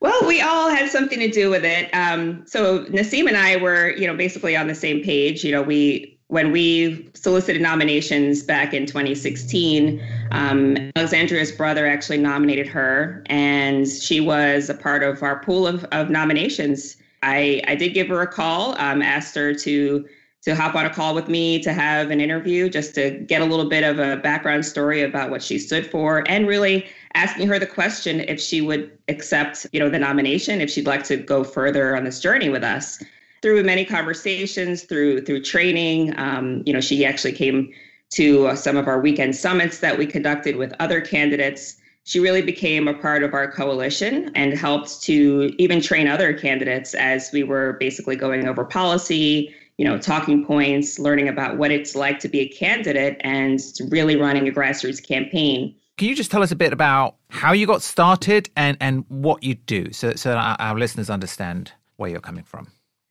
Well, 0.00 0.26
we 0.26 0.42
all 0.42 0.68
had 0.68 0.90
something 0.90 1.18
to 1.20 1.30
do 1.30 1.48
with 1.48 1.64
it. 1.64 1.88
Um, 1.94 2.46
so 2.46 2.84
Nasim 2.84 3.26
and 3.26 3.38
I 3.38 3.56
were, 3.56 3.92
you 3.92 4.06
know, 4.06 4.14
basically 4.14 4.54
on 4.54 4.66
the 4.66 4.74
same 4.74 5.02
page. 5.02 5.42
You 5.42 5.52
know, 5.52 5.62
we 5.62 6.13
when 6.28 6.52
we 6.52 7.08
solicited 7.14 7.60
nominations 7.60 8.42
back 8.42 8.72
in 8.72 8.86
2016, 8.86 10.02
um, 10.30 10.90
Alexandria's 10.96 11.52
brother 11.52 11.86
actually 11.86 12.18
nominated 12.18 12.66
her, 12.66 13.22
and 13.26 13.86
she 13.86 14.20
was 14.20 14.70
a 14.70 14.74
part 14.74 15.02
of 15.02 15.22
our 15.22 15.38
pool 15.40 15.66
of, 15.66 15.84
of 15.92 16.10
nominations. 16.10 16.96
I, 17.22 17.62
I 17.68 17.74
did 17.74 17.94
give 17.94 18.08
her 18.08 18.20
a 18.22 18.26
call, 18.26 18.78
um, 18.78 19.02
asked 19.02 19.34
her 19.34 19.54
to 19.54 20.06
to 20.42 20.54
hop 20.54 20.74
on 20.74 20.84
a 20.84 20.90
call 20.90 21.14
with 21.14 21.26
me 21.26 21.58
to 21.58 21.72
have 21.72 22.10
an 22.10 22.20
interview, 22.20 22.68
just 22.68 22.94
to 22.94 23.12
get 23.12 23.40
a 23.40 23.46
little 23.46 23.66
bit 23.66 23.82
of 23.82 23.98
a 23.98 24.18
background 24.18 24.66
story 24.66 25.00
about 25.00 25.30
what 25.30 25.42
she 25.42 25.58
stood 25.58 25.90
for, 25.90 26.22
and 26.28 26.46
really 26.46 26.86
asking 27.14 27.48
her 27.48 27.58
the 27.58 27.66
question 27.66 28.20
if 28.20 28.38
she 28.38 28.60
would 28.60 28.90
accept, 29.08 29.66
you 29.72 29.80
know, 29.80 29.88
the 29.88 29.98
nomination, 29.98 30.60
if 30.60 30.68
she'd 30.68 30.86
like 30.86 31.02
to 31.04 31.16
go 31.16 31.44
further 31.44 31.96
on 31.96 32.04
this 32.04 32.20
journey 32.20 32.50
with 32.50 32.62
us 32.62 33.02
through 33.44 33.62
many 33.62 33.84
conversations, 33.84 34.84
through 34.84 35.20
through 35.20 35.42
training. 35.42 36.18
Um, 36.18 36.62
you 36.64 36.72
know, 36.72 36.80
she 36.80 37.04
actually 37.04 37.32
came 37.32 37.70
to 38.14 38.46
uh, 38.46 38.56
some 38.56 38.74
of 38.78 38.88
our 38.88 38.98
weekend 38.98 39.36
summits 39.36 39.80
that 39.80 39.98
we 39.98 40.06
conducted 40.06 40.56
with 40.56 40.72
other 40.80 41.02
candidates. 41.02 41.76
She 42.04 42.20
really 42.20 42.40
became 42.40 42.88
a 42.88 42.94
part 42.94 43.22
of 43.22 43.34
our 43.34 43.50
coalition 43.52 44.30
and 44.34 44.56
helped 44.56 45.02
to 45.02 45.52
even 45.58 45.82
train 45.82 46.08
other 46.08 46.32
candidates 46.32 46.94
as 46.94 47.32
we 47.34 47.42
were 47.42 47.74
basically 47.74 48.16
going 48.16 48.48
over 48.48 48.64
policy, 48.64 49.54
you 49.76 49.84
know, 49.84 49.98
talking 49.98 50.46
points, 50.46 50.98
learning 50.98 51.28
about 51.28 51.58
what 51.58 51.70
it's 51.70 51.94
like 51.94 52.20
to 52.20 52.28
be 52.28 52.40
a 52.40 52.48
candidate 52.48 53.18
and 53.20 53.60
really 53.90 54.16
running 54.16 54.48
a 54.48 54.52
grassroots 54.52 55.06
campaign. 55.06 55.74
Can 55.98 56.08
you 56.08 56.16
just 56.16 56.30
tell 56.30 56.42
us 56.42 56.50
a 56.50 56.56
bit 56.56 56.72
about 56.72 57.16
how 57.28 57.52
you 57.52 57.66
got 57.66 57.82
started 57.82 58.48
and, 58.56 58.78
and 58.80 59.04
what 59.08 59.42
you 59.42 59.54
do 59.54 59.92
so, 59.92 60.14
so 60.14 60.32
our, 60.32 60.56
our 60.58 60.78
listeners 60.78 61.10
understand 61.10 61.72
where 61.96 62.08
you're 62.08 62.20
coming 62.20 62.44
from? 62.44 62.68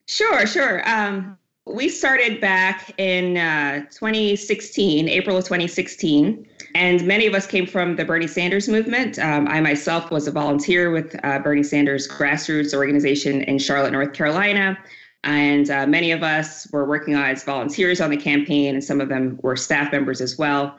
Sure, 0.07 0.45
sure. 0.45 0.87
Um, 0.87 1.37
we 1.65 1.87
started 1.87 2.41
back 2.41 2.93
in 2.97 3.37
uh, 3.37 3.85
2016, 3.91 5.07
April 5.07 5.37
of 5.37 5.45
2016, 5.45 6.45
and 6.75 7.07
many 7.07 7.25
of 7.25 7.33
us 7.33 7.47
came 7.47 7.65
from 7.65 7.95
the 7.95 8.03
Bernie 8.03 8.27
Sanders 8.27 8.67
movement. 8.67 9.17
Um, 9.17 9.47
I 9.47 9.61
myself 9.61 10.11
was 10.11 10.27
a 10.27 10.31
volunteer 10.31 10.91
with 10.91 11.15
uh, 11.23 11.39
Bernie 11.39 11.63
Sanders 11.63 12.07
grassroots 12.07 12.73
organization 12.73 13.43
in 13.43 13.59
Charlotte, 13.59 13.93
North 13.93 14.11
Carolina. 14.11 14.77
And 15.23 15.69
uh, 15.69 15.87
many 15.87 16.11
of 16.11 16.21
us 16.21 16.67
were 16.73 16.85
working 16.85 17.13
as 17.13 17.45
volunteers 17.45 18.01
on 18.01 18.09
the 18.09 18.17
campaign, 18.17 18.75
and 18.75 18.83
some 18.83 18.99
of 18.99 19.07
them 19.07 19.39
were 19.41 19.55
staff 19.55 19.89
members 19.93 20.19
as 20.19 20.37
well. 20.37 20.77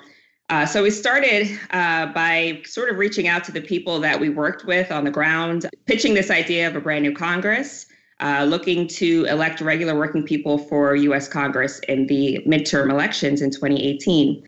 Uh, 0.50 0.66
so 0.66 0.82
we 0.82 0.90
started 0.90 1.58
uh, 1.70 2.04
by 2.12 2.60
sort 2.66 2.90
of 2.90 2.98
reaching 2.98 3.26
out 3.26 3.42
to 3.44 3.52
the 3.52 3.62
people 3.62 3.98
that 4.00 4.20
we 4.20 4.28
worked 4.28 4.66
with 4.66 4.92
on 4.92 5.04
the 5.04 5.10
ground, 5.10 5.64
pitching 5.86 6.12
this 6.12 6.30
idea 6.30 6.68
of 6.68 6.76
a 6.76 6.80
brand 6.80 7.02
new 7.02 7.14
Congress 7.14 7.86
uh, 8.20 8.44
looking 8.48 8.86
to 8.86 9.24
elect 9.26 9.60
regular 9.60 9.96
working 9.96 10.22
people 10.22 10.58
for 10.58 10.94
US 10.94 11.28
Congress 11.28 11.80
in 11.88 12.06
the 12.06 12.42
midterm 12.46 12.90
elections 12.90 13.42
in 13.42 13.50
2018. 13.50 14.42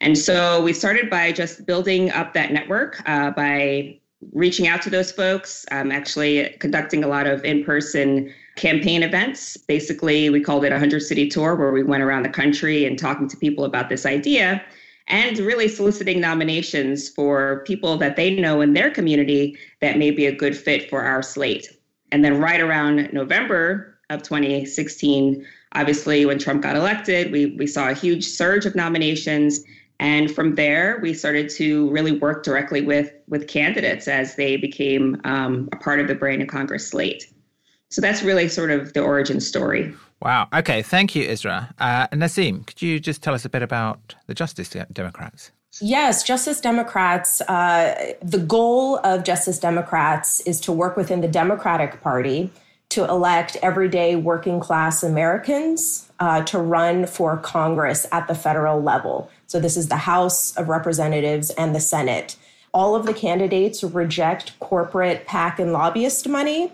And 0.00 0.18
so 0.18 0.62
we 0.62 0.72
started 0.72 1.08
by 1.08 1.32
just 1.32 1.64
building 1.64 2.10
up 2.10 2.34
that 2.34 2.52
network 2.52 3.00
uh, 3.08 3.30
by 3.30 3.98
reaching 4.32 4.66
out 4.66 4.82
to 4.82 4.90
those 4.90 5.12
folks, 5.12 5.64
um, 5.70 5.90
actually 5.90 6.56
conducting 6.60 7.04
a 7.04 7.08
lot 7.08 7.26
of 7.26 7.44
in 7.44 7.64
person 7.64 8.32
campaign 8.56 9.02
events. 9.02 9.56
Basically, 9.56 10.28
we 10.30 10.40
called 10.40 10.64
it 10.64 10.68
a 10.68 10.74
100 10.74 11.00
city 11.00 11.28
tour 11.28 11.56
where 11.56 11.72
we 11.72 11.82
went 11.82 12.02
around 12.02 12.22
the 12.22 12.28
country 12.28 12.84
and 12.84 12.98
talking 12.98 13.28
to 13.28 13.36
people 13.36 13.64
about 13.64 13.88
this 13.88 14.04
idea 14.04 14.62
and 15.08 15.38
really 15.38 15.68
soliciting 15.68 16.20
nominations 16.20 17.08
for 17.08 17.62
people 17.66 17.96
that 17.98 18.16
they 18.16 18.34
know 18.34 18.60
in 18.60 18.72
their 18.72 18.90
community 18.90 19.56
that 19.80 19.98
may 19.98 20.10
be 20.10 20.26
a 20.26 20.34
good 20.34 20.56
fit 20.56 20.88
for 20.88 21.02
our 21.02 21.22
slate. 21.22 21.68
And 22.12 22.24
then 22.24 22.38
right 22.38 22.60
around 22.60 23.12
November 23.12 23.98
of 24.10 24.22
2016, 24.22 25.44
obviously 25.72 26.26
when 26.26 26.38
Trump 26.38 26.62
got 26.62 26.76
elected, 26.76 27.32
we, 27.32 27.46
we 27.56 27.66
saw 27.66 27.88
a 27.88 27.94
huge 27.94 28.24
surge 28.24 28.66
of 28.66 28.74
nominations. 28.74 29.64
And 29.98 30.30
from 30.30 30.54
there, 30.54 30.98
we 31.02 31.14
started 31.14 31.48
to 31.50 31.90
really 31.90 32.12
work 32.12 32.44
directly 32.44 32.82
with, 32.82 33.12
with 33.28 33.48
candidates 33.48 34.06
as 34.06 34.36
they 34.36 34.56
became 34.56 35.20
um, 35.24 35.68
a 35.72 35.76
part 35.76 36.00
of 36.00 36.06
the 36.06 36.14
Brand 36.14 36.40
New 36.40 36.46
Congress 36.46 36.88
slate. 36.88 37.32
So 37.88 38.00
that's 38.00 38.22
really 38.22 38.48
sort 38.48 38.70
of 38.70 38.92
the 38.92 39.00
origin 39.00 39.40
story. 39.40 39.94
Wow. 40.20 40.48
Okay. 40.52 40.82
Thank 40.82 41.14
you, 41.14 41.26
Isra. 41.26 41.72
Uh, 41.78 42.08
Nasim, 42.08 42.66
could 42.66 42.80
you 42.80 43.00
just 43.00 43.22
tell 43.22 43.34
us 43.34 43.44
a 43.44 43.48
bit 43.48 43.62
about 43.62 44.14
the 44.26 44.34
Justice 44.34 44.74
Democrats? 44.92 45.50
Yes, 45.80 46.22
Justice 46.22 46.60
Democrats, 46.60 47.40
uh, 47.42 48.14
the 48.22 48.38
goal 48.38 48.98
of 48.98 49.24
Justice 49.24 49.58
Democrats 49.58 50.40
is 50.40 50.60
to 50.60 50.72
work 50.72 50.96
within 50.96 51.22
the 51.22 51.28
Democratic 51.28 52.02
Party 52.02 52.50
to 52.90 53.08
elect 53.08 53.56
everyday 53.62 54.14
working 54.14 54.60
class 54.60 55.02
Americans 55.02 56.12
uh, 56.20 56.42
to 56.44 56.58
run 56.58 57.06
for 57.06 57.38
Congress 57.38 58.06
at 58.12 58.28
the 58.28 58.34
federal 58.34 58.82
level. 58.82 59.30
So, 59.46 59.58
this 59.58 59.78
is 59.78 59.88
the 59.88 59.96
House 59.96 60.54
of 60.56 60.68
Representatives 60.68 61.48
and 61.50 61.74
the 61.74 61.80
Senate. 61.80 62.36
All 62.74 62.94
of 62.94 63.06
the 63.06 63.14
candidates 63.14 63.82
reject 63.82 64.58
corporate 64.60 65.26
PAC 65.26 65.58
and 65.58 65.72
lobbyist 65.72 66.28
money 66.28 66.70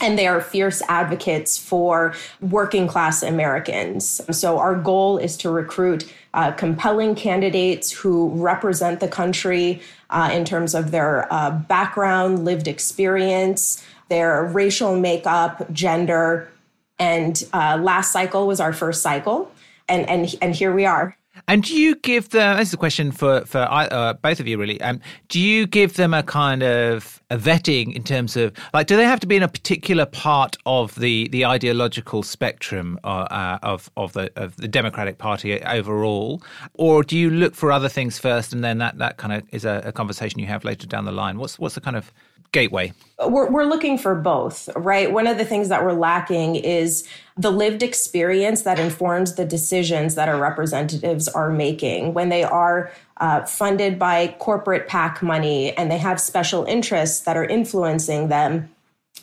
and 0.00 0.18
they 0.18 0.26
are 0.26 0.40
fierce 0.40 0.82
advocates 0.88 1.58
for 1.58 2.14
working 2.40 2.86
class 2.86 3.22
Americans. 3.22 4.20
So, 4.30 4.58
our 4.58 4.74
goal 4.74 5.18
is 5.18 5.36
to 5.38 5.50
recruit 5.50 6.10
uh, 6.34 6.52
compelling 6.52 7.14
candidates 7.14 7.90
who 7.90 8.30
represent 8.30 9.00
the 9.00 9.08
country 9.08 9.82
uh, 10.10 10.30
in 10.32 10.44
terms 10.44 10.74
of 10.74 10.90
their 10.90 11.32
uh, 11.32 11.50
background, 11.50 12.44
lived 12.44 12.68
experience, 12.68 13.84
their 14.08 14.44
racial 14.44 14.98
makeup, 14.98 15.70
gender. 15.72 16.50
And 16.98 17.42
uh, 17.52 17.78
last 17.80 18.12
cycle 18.12 18.46
was 18.46 18.60
our 18.60 18.72
first 18.72 19.02
cycle. 19.02 19.50
And, 19.88 20.08
and, 20.08 20.34
and 20.40 20.54
here 20.54 20.72
we 20.72 20.86
are. 20.86 21.16
And 21.52 21.62
do 21.62 21.76
you 21.76 21.96
give 21.96 22.30
them? 22.30 22.56
This 22.56 22.68
is 22.68 22.74
a 22.74 22.78
question 22.78 23.12
for 23.12 23.44
for 23.44 23.58
uh, 23.58 24.14
both 24.14 24.40
of 24.40 24.48
you, 24.48 24.56
really. 24.56 24.80
Um, 24.80 25.02
do 25.28 25.38
you 25.38 25.66
give 25.66 25.96
them 25.96 26.14
a 26.14 26.22
kind 26.22 26.62
of 26.62 27.22
a 27.28 27.36
vetting 27.36 27.94
in 27.94 28.04
terms 28.04 28.38
of 28.38 28.54
like, 28.72 28.86
do 28.86 28.96
they 28.96 29.04
have 29.04 29.20
to 29.20 29.26
be 29.26 29.36
in 29.36 29.42
a 29.42 29.48
particular 29.48 30.06
part 30.06 30.56
of 30.64 30.94
the 30.94 31.28
the 31.28 31.44
ideological 31.44 32.22
spectrum 32.22 32.98
uh, 33.04 33.28
uh, 33.30 33.58
of 33.62 33.90
of 33.98 34.14
the 34.14 34.32
of 34.34 34.56
the 34.56 34.66
Democratic 34.66 35.18
Party 35.18 35.62
overall, 35.64 36.42
or 36.72 37.02
do 37.02 37.18
you 37.18 37.28
look 37.28 37.54
for 37.54 37.70
other 37.70 37.90
things 37.90 38.18
first, 38.18 38.54
and 38.54 38.64
then 38.64 38.78
that 38.78 38.96
that 38.96 39.18
kind 39.18 39.34
of 39.34 39.42
is 39.52 39.66
a, 39.66 39.82
a 39.84 39.92
conversation 39.92 40.40
you 40.40 40.46
have 40.46 40.64
later 40.64 40.86
down 40.86 41.04
the 41.04 41.12
line? 41.12 41.36
What's 41.36 41.58
what's 41.58 41.74
the 41.74 41.82
kind 41.82 41.96
of 41.96 42.14
gateway? 42.52 42.92
We're, 43.18 43.50
we're 43.50 43.64
looking 43.64 43.98
for 43.98 44.14
both, 44.14 44.68
right? 44.76 45.10
One 45.10 45.26
of 45.26 45.38
the 45.38 45.44
things 45.44 45.68
that 45.68 45.84
we're 45.84 45.92
lacking 45.92 46.56
is 46.56 47.08
the 47.36 47.50
lived 47.50 47.82
experience 47.82 48.62
that 48.62 48.78
informs 48.78 49.34
the 49.34 49.44
decisions 49.44 50.14
that 50.14 50.28
our 50.28 50.38
representatives 50.38 51.28
are 51.28 51.50
making 51.50 52.14
when 52.14 52.28
they 52.28 52.44
are 52.44 52.92
uh, 53.18 53.44
funded 53.44 53.98
by 53.98 54.34
corporate 54.38 54.86
PAC 54.88 55.22
money 55.22 55.72
and 55.76 55.90
they 55.90 55.98
have 55.98 56.20
special 56.20 56.64
interests 56.64 57.20
that 57.20 57.36
are 57.36 57.44
influencing 57.44 58.28
them 58.28 58.68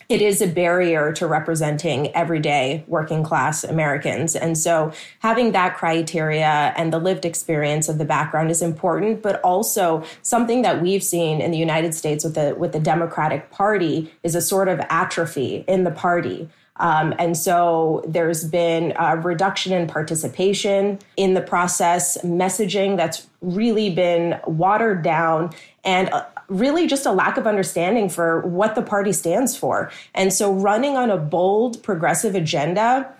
it 0.09 0.23
is 0.23 0.41
a 0.41 0.47
barrier 0.47 1.13
to 1.13 1.27
representing 1.27 2.13
everyday 2.15 2.83
working 2.87 3.23
class 3.23 3.63
Americans. 3.63 4.35
And 4.35 4.57
so 4.57 4.91
having 5.19 5.51
that 5.51 5.77
criteria 5.77 6.73
and 6.75 6.91
the 6.91 6.97
lived 6.97 7.25
experience 7.25 7.87
of 7.87 7.99
the 7.99 8.05
background 8.05 8.49
is 8.49 8.63
important, 8.63 9.21
but 9.21 9.39
also 9.41 10.03
something 10.23 10.63
that 10.63 10.81
we've 10.81 11.03
seen 11.03 11.41
in 11.41 11.51
the 11.51 11.59
United 11.59 11.93
States 11.93 12.23
with 12.23 12.33
the 12.33 12.55
with 12.57 12.71
the 12.73 12.79
Democratic 12.79 13.51
Party 13.51 14.11
is 14.23 14.33
a 14.33 14.41
sort 14.41 14.67
of 14.67 14.79
atrophy 14.89 15.63
in 15.67 15.83
the 15.83 15.91
party. 15.91 16.49
Um, 16.77 17.13
and 17.19 17.37
so 17.37 18.03
there's 18.07 18.45
been 18.45 18.93
a 18.97 19.17
reduction 19.17 19.73
in 19.73 19.85
participation 19.85 20.97
in 21.17 21.33
the 21.33 21.41
process, 21.41 22.17
messaging 22.23 22.95
that's 22.95 23.27
really 23.41 23.93
been 23.93 24.39
watered 24.47 25.03
down, 25.03 25.53
and 25.83 26.09
really 26.49 26.87
just 26.87 27.05
a 27.05 27.11
lack 27.11 27.37
of 27.37 27.47
understanding 27.47 28.09
for 28.09 28.41
what 28.41 28.75
the 28.75 28.81
party 28.81 29.13
stands 29.13 29.55
for. 29.55 29.91
And 30.13 30.33
so 30.33 30.51
running 30.51 30.97
on 30.97 31.09
a 31.09 31.17
bold 31.17 31.81
progressive 31.83 32.35
agenda 32.35 33.13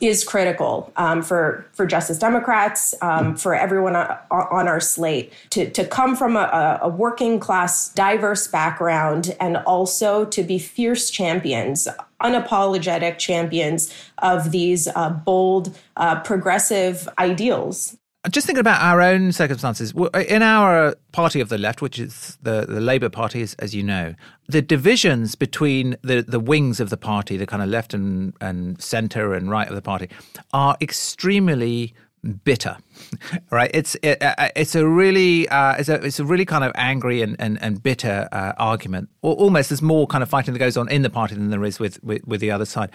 is 0.00 0.24
critical 0.24 0.92
um, 0.96 1.22
for 1.22 1.66
for 1.72 1.86
Justice 1.86 2.18
Democrats, 2.18 2.94
um, 3.00 3.34
for 3.34 3.54
everyone 3.54 3.96
on, 3.96 4.18
our 4.30 4.80
slate 4.80 5.32
to 5.50 5.70
to 5.70 5.86
come 5.86 6.16
from 6.16 6.36
a, 6.36 6.78
a, 6.82 6.88
working 6.88 7.40
class, 7.40 7.92
diverse 7.94 8.46
background, 8.46 9.34
and 9.40 9.56
also 9.58 10.24
to 10.26 10.42
be 10.42 10.58
fierce 10.58 11.08
champions, 11.08 11.88
unapologetic 12.22 13.18
champions 13.18 13.92
of 14.18 14.50
these 14.50 14.86
uh, 14.88 15.10
bold, 15.10 15.76
uh, 15.96 16.20
progressive 16.20 17.08
ideals 17.18 17.96
just 18.30 18.46
thinking 18.46 18.60
about 18.60 18.80
our 18.80 19.00
own 19.00 19.32
circumstances, 19.32 19.92
in 20.28 20.42
our 20.42 20.96
party 21.12 21.40
of 21.40 21.48
the 21.48 21.58
left, 21.58 21.82
which 21.82 21.98
is 21.98 22.38
the, 22.42 22.66
the 22.66 22.80
Labour 22.80 23.08
Party, 23.08 23.42
as, 23.42 23.54
as 23.54 23.74
you 23.74 23.82
know, 23.82 24.14
the 24.48 24.62
divisions 24.62 25.34
between 25.34 25.96
the, 26.02 26.22
the 26.22 26.40
wings 26.40 26.80
of 26.80 26.90
the 26.90 26.96
party, 26.96 27.36
the 27.36 27.46
kind 27.46 27.62
of 27.62 27.68
left 27.68 27.94
and, 27.94 28.34
and 28.40 28.80
centre 28.80 29.34
and 29.34 29.50
right 29.50 29.68
of 29.68 29.74
the 29.74 29.82
party, 29.82 30.08
are 30.52 30.76
extremely 30.80 31.94
bitter 32.44 32.76
right? 33.50 33.70
It's 33.72 33.94
it, 34.02 34.22
uh, 34.22 34.48
it's 34.56 34.74
a 34.74 34.86
really 34.86 35.48
uh, 35.48 35.74
it's 35.74 35.88
a 35.88 35.94
it's 36.04 36.18
a 36.18 36.24
really 36.24 36.44
kind 36.44 36.64
of 36.64 36.72
angry 36.74 37.22
and 37.22 37.36
and, 37.38 37.58
and 37.60 37.80
bitter 37.82 38.28
uh, 38.32 38.52
argument. 38.58 39.10
Almost 39.22 39.68
there's 39.68 39.82
more 39.82 40.06
kind 40.06 40.22
of 40.22 40.28
fighting 40.28 40.54
that 40.54 40.58
goes 40.58 40.76
on 40.76 40.88
in 40.88 41.02
the 41.02 41.10
party 41.10 41.34
than 41.34 41.50
there 41.50 41.64
is 41.64 41.78
with, 41.78 42.02
with, 42.02 42.26
with 42.26 42.40
the 42.40 42.50
other 42.50 42.64
side. 42.64 42.90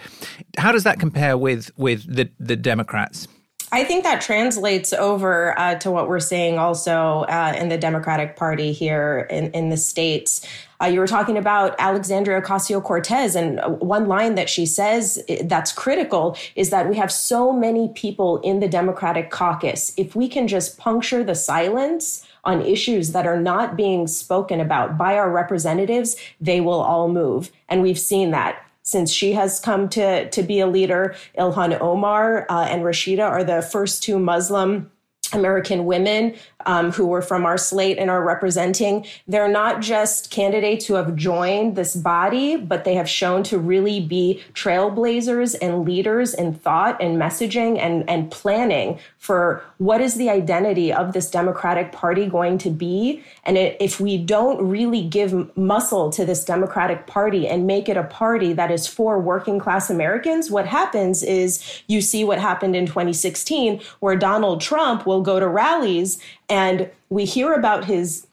How 0.58 0.72
does 0.72 0.84
that 0.84 0.98
compare 0.98 1.38
with 1.38 1.70
with 1.76 2.12
the 2.12 2.30
the 2.38 2.56
democrats 2.56 3.28
I 3.74 3.84
think 3.84 4.04
that 4.04 4.20
translates 4.20 4.92
over 4.92 5.58
uh, 5.58 5.76
to 5.76 5.90
what 5.90 6.06
we're 6.06 6.20
seeing 6.20 6.58
also 6.58 7.22
uh, 7.22 7.54
in 7.56 7.70
the 7.70 7.78
Democratic 7.78 8.36
Party 8.36 8.70
here 8.72 9.26
in, 9.30 9.50
in 9.52 9.70
the 9.70 9.78
States. 9.78 10.46
Uh, 10.78 10.86
you 10.86 11.00
were 11.00 11.06
talking 11.06 11.38
about 11.38 11.74
Alexandria 11.78 12.42
Ocasio 12.42 12.82
Cortez, 12.82 13.34
and 13.34 13.60
one 13.80 14.08
line 14.08 14.34
that 14.34 14.50
she 14.50 14.66
says 14.66 15.22
that's 15.44 15.72
critical 15.72 16.36
is 16.54 16.68
that 16.68 16.86
we 16.86 16.96
have 16.96 17.10
so 17.10 17.50
many 17.50 17.88
people 17.94 18.38
in 18.42 18.60
the 18.60 18.68
Democratic 18.68 19.30
caucus. 19.30 19.94
If 19.96 20.14
we 20.14 20.28
can 20.28 20.48
just 20.48 20.76
puncture 20.76 21.24
the 21.24 21.34
silence, 21.34 22.26
on 22.44 22.60
issues 22.60 23.12
that 23.12 23.24
are 23.24 23.40
not 23.40 23.76
being 23.76 24.08
spoken 24.08 24.58
about 24.58 24.98
by 24.98 25.16
our 25.16 25.30
representatives, 25.30 26.16
they 26.40 26.60
will 26.60 26.80
all 26.80 27.08
move. 27.08 27.52
And 27.68 27.82
we've 27.82 27.98
seen 27.98 28.32
that 28.32 28.66
since 28.82 29.12
she 29.12 29.32
has 29.32 29.60
come 29.60 29.88
to, 29.90 30.28
to 30.30 30.42
be 30.42 30.60
a 30.60 30.66
leader. 30.66 31.14
Ilhan 31.38 31.80
Omar 31.80 32.46
uh, 32.48 32.66
and 32.68 32.82
Rashida 32.82 33.24
are 33.28 33.44
the 33.44 33.62
first 33.62 34.02
two 34.02 34.18
Muslim 34.18 34.90
American 35.34 35.84
women 35.84 36.34
um, 36.66 36.92
who 36.92 37.06
were 37.06 37.22
from 37.22 37.44
our 37.44 37.58
slate 37.58 37.98
and 37.98 38.10
are 38.10 38.22
representing. 38.22 39.06
They're 39.26 39.48
not 39.48 39.80
just 39.80 40.30
candidates 40.30 40.86
who 40.86 40.94
have 40.94 41.16
joined 41.16 41.76
this 41.76 41.96
body, 41.96 42.56
but 42.56 42.84
they 42.84 42.94
have 42.94 43.08
shown 43.08 43.42
to 43.44 43.58
really 43.58 44.00
be 44.00 44.42
trailblazers 44.54 45.56
and 45.60 45.84
leaders 45.86 46.34
in 46.34 46.54
thought 46.54 47.00
and 47.02 47.16
messaging 47.16 47.78
and, 47.78 48.08
and 48.08 48.30
planning 48.30 48.98
for 49.22 49.62
what 49.78 50.00
is 50.00 50.16
the 50.16 50.28
identity 50.28 50.92
of 50.92 51.12
this 51.12 51.30
Democratic 51.30 51.92
Party 51.92 52.26
going 52.26 52.58
to 52.58 52.68
be. 52.68 53.22
And 53.44 53.56
if 53.56 54.00
we 54.00 54.18
don't 54.18 54.68
really 54.68 55.06
give 55.06 55.56
muscle 55.56 56.10
to 56.10 56.24
this 56.24 56.44
Democratic 56.44 57.06
Party 57.06 57.46
and 57.46 57.64
make 57.64 57.88
it 57.88 57.96
a 57.96 58.02
party 58.02 58.52
that 58.54 58.72
is 58.72 58.88
for 58.88 59.20
working 59.20 59.60
class 59.60 59.90
Americans, 59.90 60.50
what 60.50 60.66
happens 60.66 61.22
is 61.22 61.84
you 61.86 62.00
see 62.00 62.24
what 62.24 62.40
happened 62.40 62.74
in 62.74 62.84
2016, 62.84 63.80
where 64.00 64.16
Donald 64.16 64.60
Trump 64.60 65.06
will 65.06 65.22
go 65.22 65.38
to 65.38 65.46
rallies 65.46 66.20
and 66.48 66.90
we 67.08 67.24
hear 67.24 67.52
about 67.52 67.84
his 67.84 68.26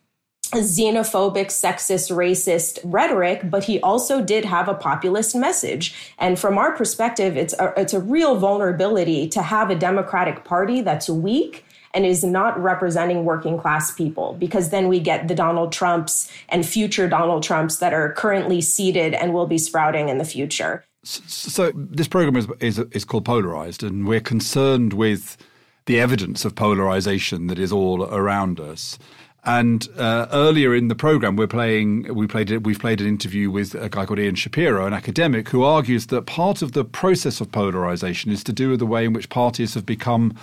xenophobic, 0.52 1.48
sexist, 1.48 2.12
racist 2.12 2.80
rhetoric, 2.84 3.50
but 3.50 3.64
he 3.64 3.80
also 3.82 4.22
did 4.22 4.46
have 4.46 4.68
a 4.68 4.74
populist 4.74 5.36
message. 5.36 6.14
And 6.18 6.40
from 6.40 6.58
our 6.58 6.76
perspective, 6.76 7.38
it's 7.38 7.54
a, 7.54 7.74
it's 7.78 7.94
a 7.94 8.00
real 8.00 8.36
vulnerability 8.36 9.28
to 9.30 9.42
have 9.42 9.70
a 9.70 9.76
Democratic 9.76 10.44
Party 10.44 10.82
that's 10.82 11.10
weak 11.10 11.66
and 11.94 12.06
is 12.06 12.24
not 12.24 12.60
representing 12.62 13.26
working 13.26 13.58
class 13.58 13.92
people 13.92 14.34
because 14.40 14.70
then 14.70 14.88
we 14.88 15.00
get 15.00 15.28
the 15.28 15.36
Donald 15.36 15.72
Trumps 15.72 16.32
and 16.50 16.66
future 16.66 17.08
Donald 17.08 17.44
Trumps 17.44 17.78
that 17.78 17.94
are 17.94 18.14
currently 18.14 18.62
seated 18.62 19.14
and 19.14 19.34
will 19.34 19.48
be 19.48 19.58
sprouting 19.58 20.10
in 20.10 20.18
the 20.18 20.26
future. 20.26 20.84
So 21.04 21.72
this 21.74 22.08
program 22.08 22.36
is 22.36 22.48
is, 22.60 22.80
is 22.92 23.06
called 23.06 23.26
Polarized, 23.26 23.84
and 23.84 24.06
we're 24.06 24.20
concerned 24.20 24.94
with 24.94 25.38
the 25.86 26.00
evidence 26.00 26.46
of 26.46 26.56
polarization 26.56 27.48
that 27.48 27.58
is 27.58 27.72
all 27.72 28.04
around 28.04 28.60
us. 28.60 29.00
And 29.46 29.88
uh, 29.98 30.28
earlier 30.32 30.76
in 30.76 30.90
the 30.90 30.96
program, 30.96 31.36
we're 31.36 31.48
playing. 31.48 32.14
We 32.14 32.28
played. 32.28 32.50
We've 32.66 32.80
played 32.80 33.00
an 33.00 33.08
interview 33.08 33.50
with 33.50 33.74
a 33.74 33.88
guy 33.88 34.06
called 34.06 34.20
Ian 34.20 34.36
Shapiro, 34.36 34.86
an 34.86 34.94
academic, 34.94 35.50
who 35.50 35.64
argues 35.64 36.08
that 36.08 36.26
part 36.26 36.62
of 36.62 36.74
the 36.74 36.84
process 36.84 37.40
of 37.40 37.52
polarization 37.52 38.32
is 38.32 38.44
to 38.44 38.54
do 38.54 38.70
with 38.70 38.80
the 38.80 38.86
way 38.86 39.06
in 39.06 39.14
which 39.14 39.30
parties 39.30 39.76
have 39.76 39.86
become 39.86 40.36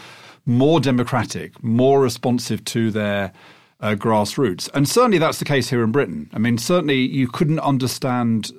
more 0.46 0.80
democratic, 0.80 1.62
more 1.62 2.00
responsive 2.00 2.64
to 2.64 2.90
their 2.90 3.32
uh, 3.80 3.94
grassroots. 3.94 4.70
And 4.72 4.88
certainly 4.88 5.18
that's 5.18 5.38
the 5.38 5.44
case 5.44 5.68
here 5.68 5.82
in 5.82 5.92
Britain. 5.92 6.30
I 6.32 6.38
mean, 6.38 6.56
certainly 6.56 7.00
you 7.00 7.28
couldn't 7.28 7.60
understand 7.60 8.50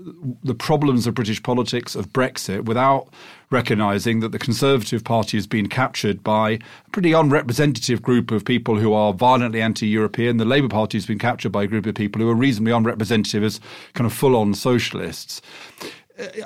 the 0.43 0.54
problems 0.54 1.08
of 1.08 1.15
British 1.15 1.41
politics, 1.41 1.95
of 1.95 2.10
Brexit, 2.10 2.65
without 2.65 3.12
recognising 3.49 4.19
that 4.19 4.31
the 4.31 4.39
Conservative 4.39 5.03
Party 5.03 5.38
has 5.38 5.47
been 5.47 5.69
captured 5.69 6.23
by 6.23 6.51
a 6.51 6.60
pretty 6.91 7.13
unrepresentative 7.13 8.01
group 8.01 8.31
of 8.31 8.43
people 8.43 8.77
who 8.77 8.93
are 8.93 9.13
violently 9.13 9.62
anti 9.62 9.88
European. 9.88 10.38
The 10.38 10.45
Labour 10.45 10.67
Party 10.67 10.97
has 10.97 11.05
been 11.05 11.19
captured 11.19 11.51
by 11.51 11.63
a 11.63 11.67
group 11.67 11.86
of 11.86 11.95
people 11.95 12.21
who 12.21 12.29
are 12.29 12.36
reasonably 12.36 12.73
unrepresentative 12.73 13.43
as 13.43 13.60
kind 13.93 14.05
of 14.05 14.13
full 14.13 14.36
on 14.36 14.53
socialists. 14.53 15.41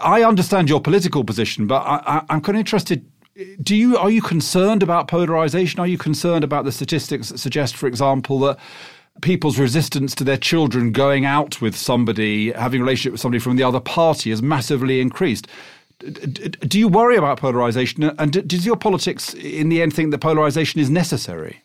I 0.04 0.24
understand 0.24 0.70
your 0.70 0.82
political 0.82 1.24
position, 1.24 1.66
but 1.66 1.82
I, 1.82 2.24
am 2.30 2.42
kind 2.42 2.58
of 2.58 2.60
interested 2.60 3.06
do 3.64 3.76
you 3.76 3.98
are 3.98 4.10
you 4.10 4.22
concerned 4.22 4.84
about 4.84 5.08
polarization? 5.08 5.80
Are 5.80 5.88
you 5.88 5.98
concerned 5.98 6.44
about 6.44 6.66
the 6.66 6.72
statistics 6.72 7.30
that 7.30 7.38
suggest, 7.38 7.76
for 7.76 7.88
example, 7.88 8.40
that 8.40 8.60
people's 9.22 9.58
resistance 9.58 10.14
to 10.16 10.24
their 10.24 10.38
children 10.38 10.92
going 10.92 11.26
out 11.26 11.62
with 11.62 11.76
somebody, 11.76 12.52
having 12.52 12.82
a 12.82 12.84
relationship 12.84 13.14
with 13.14 13.22
somebody 13.22 13.40
from 13.40 13.56
the 13.56 13.64
other 13.64 13.80
party, 13.80 14.30
has 14.32 14.42
massively 14.42 15.00
increased? 15.00 15.48
Do 16.02 16.80
you 16.80 16.88
worry 16.88 17.16
about 17.16 17.40
polarization? 17.40 18.04
And 18.04 18.48
does 18.48 18.66
your 18.66 18.76
politics, 18.76 19.34
in 19.34 19.70
the 19.70 19.82
end, 19.82 19.94
think 19.94 20.12
that 20.12 20.20
polarization 20.20 20.82
is 20.82 20.90
necessary? 20.90 21.62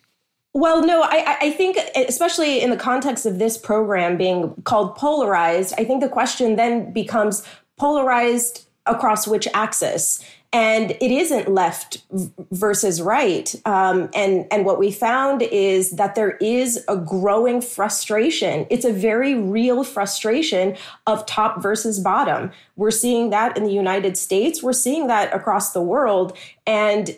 Well, 0.55 0.87
no, 0.87 1.03
I, 1.03 1.37
I 1.40 1.51
think, 1.51 1.77
especially 1.94 2.62
in 2.62 2.70
the 2.70 2.77
context 2.77 3.27
of 3.27 3.38
this 3.38 3.59
program 3.59 4.16
being 4.16 4.55
called 4.64 4.96
polarized, 4.96 5.75
I 5.77 5.85
think 5.85 6.01
the 6.01 6.09
question 6.09 6.57
then 6.57 6.92
becomes 6.92 7.46
polarized 7.77 8.66
across 8.87 9.27
which 9.27 9.46
axis? 9.53 10.25
And 10.52 10.92
it 10.92 11.11
isn't 11.11 11.48
left 11.48 12.02
versus 12.50 13.02
right. 13.02 13.54
Um, 13.64 14.09
and 14.14 14.46
and 14.50 14.64
what 14.64 14.78
we 14.78 14.90
found 14.90 15.42
is 15.42 15.92
that 15.92 16.14
there 16.14 16.37
is 16.38 16.85
a 16.88 16.96
growing 16.96 17.61
frustration. 17.61 18.66
It's 18.70 18.85
a 18.85 18.92
very 18.92 19.35
real 19.35 19.85
frustration 19.85 20.76
of 21.06 21.26
top 21.26 21.62
versus 21.62 22.00
bottom. 22.00 22.52
We're 22.76 22.90
seeing 22.90 23.30
that 23.30 23.56
in 23.56 23.64
the 23.64 23.72
United 23.72 24.16
States. 24.16 24.62
We're 24.62 24.72
seeing 24.72 25.09
that 25.09 25.35
across 25.35 25.72
the 25.72 25.82
world, 25.82 26.37
and 26.66 27.16